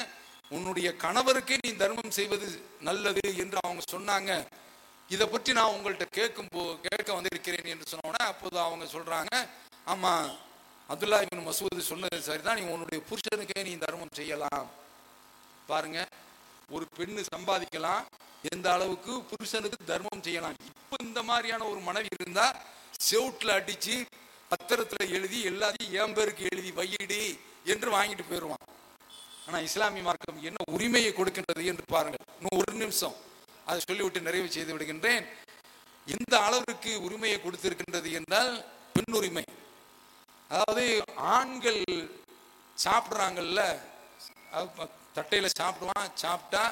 [0.50, 2.48] உன்னுடைய கணவருக்கே நீ தர்மம் செய்வது
[2.80, 4.32] நல்லது என்று அவங்க சொன்னாங்க.
[5.08, 9.32] இதை பற்றி நான் உங்கள்கிட்ட கேட்கும் போ கேட்க வந்திருக்கிறேன் என்று சொன்னோடனே அப்போது அவங்க சொல்றாங்க
[9.84, 10.28] ஆமாம்
[10.92, 14.68] அப்துல்லா இபின் மசூது சொன்னது சரிதான் நீ உன்னுடைய புருஷனுக்கே நீ தர்மம் செய்யலாம்.
[15.70, 15.98] பாருங்க
[16.76, 18.04] ஒரு பெண்ணு சம்பாதிக்கலாம்
[18.50, 20.56] எந்த அளவுக்கு புருஷனுக்கு தர்மம் செய்யலாம்.
[20.70, 22.46] இப்போ இந்த மாதிரியான ஒரு மனைவி இருந்தா
[23.08, 23.96] செவுட்டில் அடிச்சு
[24.52, 27.22] பத்திரத்தில் எழுதி எல்லாத்தையும் என் பேருக்கு எழுதி வையிடி
[27.72, 28.64] என்று வாங்கிட்டு போயிடுவான்
[29.46, 32.24] ஆனால் இஸ்லாமிய மார்க்கம் என்ன உரிமையை கொடுக்கின்றது என்று பாருங்கள்.
[32.38, 33.16] இன்னும் ஒரு நிமிஷம்.
[33.68, 35.24] அதை சொல்லிவிட்டு நிறைவு செய்து விடுகின்றேன்.
[36.16, 38.52] எந்த அளவிற்கு உரிமையை கொடுத்திருக்கின்றது என்றால்
[38.96, 39.44] பெண் உரிமை
[40.50, 40.84] அதாவது
[41.36, 41.82] ஆண்கள்
[42.76, 43.60] சாப்பிட்றாங்கல்ல
[44.52, 44.86] தட்டையில்
[45.16, 46.62] தட்டையில சாப்பிடுவான் சாப்பிட்டா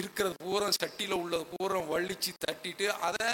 [0.00, 3.28] இருக்கிறது பூரா சட்டியில உள்ளது பூரா வலிச்சு தட்டிட்டு அதை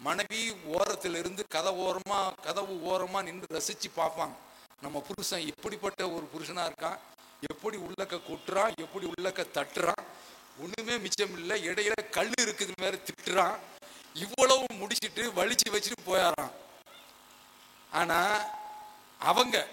[0.00, 0.40] மனைவி
[0.74, 4.34] ஓரத்துல இருந்து கதை ஓரமா கதவு ஓரமா நின்று ரசிச்சு பார்ப்பாங்க.
[4.84, 6.98] நம்ம புருஷன் எப்படிப்பட்ட ஒரு புருஷனா இருக்கான்?
[7.50, 8.72] எப்படி உள்ளக்க கொட்டுறான்?
[8.84, 10.04] எப்படி உள்ளக்க தட்டுறான்?
[10.62, 11.56] ஒண்ணுமே மிச்சம் இல்லை.
[11.70, 13.56] இடையில கல் இருக்குது மேலே திட்டுறான்.
[14.24, 16.54] இவ்வளவு முடிச்சிட்டு வலிச்சு வச்சுட்டு போயாராம்
[18.00, 18.18] ஆனா
[19.20, 19.66] அவங்க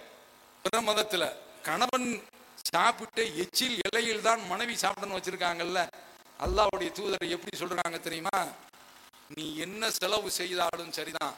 [0.63, 2.23] பிற கணவன்
[2.61, 5.87] சாப்பிட்டு எச்சில் இலையில் தான் மனைவி சாப்பிடணும் வச்சிருக்காங்கல்ல
[6.45, 8.45] அல்லாவுடைய தூதர் எப்படி சொல்றாங்க தெரியுமா?
[9.35, 11.33] நீ என்ன செலவு செய்தாலும் சரிதான்.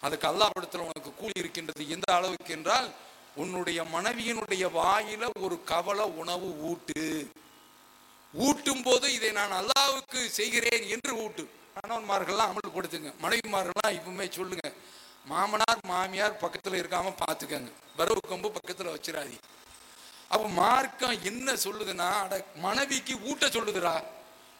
[0.00, 2.90] அதுக்கு அல்லாஹ்விடத்தில் உனக்கு கூலி இருக்கின்றது எந்த அளவுக்கு என்றால்
[3.34, 7.30] உன்னுடைய மனைவியினுடைய வாயில ஒரு கவல உணவு ஊட்டு.
[8.32, 11.50] ஊட்டும் போது இதை நான் அல்லாவுக்கு செய்கிறேன் என்று ஊட்டு.
[11.74, 13.12] கணவன்மார்கள்லாம் அமல்படுத்துங்க.
[13.22, 14.72] மனைவிமார்கள்லாம் இப்பவுமே சொல்லுங்க.
[15.26, 19.36] மாமனார் மாமியார் பக்கத்தில் இருக்காம பார்த்துக்கங்க வரவு கொம்பு பக்கத்தில் வச்சிடாதி
[20.28, 24.02] அப்போ மார்க்கம் என்ன சொல்லுதுன்னா அட மனைவிக்கு ஊட்ட சொல்லுதுடா.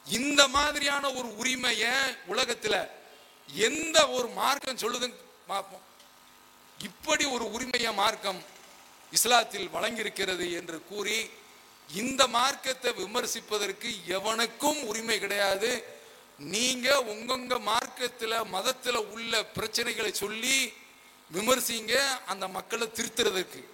[0.06, 1.92] இந்த மாதிரியான ஒரு உரிமையை
[2.26, 2.90] உலகத்தில்
[3.48, 5.84] எந்த ஒரு மார்க்கம் சொல்லுதுன்னு பார்ப்போம்
[6.78, 8.40] இப்படி ஒரு உரிமையை மார்க்கம்
[9.12, 11.30] இஸ்லாத்தில் வழங்கியிருக்கிறது என்று கூறி
[11.88, 16.00] இந்த மார்க்கத்தை விமர்சிப்பதற்கு எவனுக்கும் உரிமை கிடையாது.
[16.44, 20.72] நீங்க உங்கங்க மார்க்கத்துல மதத்துல உள்ள பிரச்சனைகளை சொல்லி
[21.32, 23.64] விமர்சிங்க அந்த மக்களை திருத்துறதுக்கு.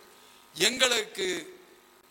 [0.55, 1.57] எங்களுக்கு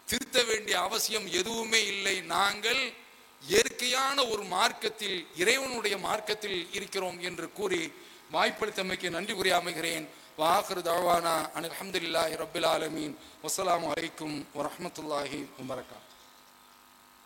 [0.06, 2.22] திருத்த வேண்டிய அவசியம் எதுவுமே இல்லை.
[2.22, 2.94] நாங்கள்
[3.42, 7.94] இயற்கையான ஒரு மார்க்கத்தில் இறைவனுடைய மார்க்கத்தில் இருக்கிறோம் என்று கூறி
[8.32, 10.08] வாய்ப்பளித்தமைக்கு நன்றி கூறி அமைகிறேன்.
[10.38, 13.16] வாஹர் தவானா அனில் அஹமதுல்லாஹி ரபில் ஆலமீன்.
[13.44, 16.07] வசலாம் வலைக்கும் வரமத்துல்லாஹி வபரகாத்.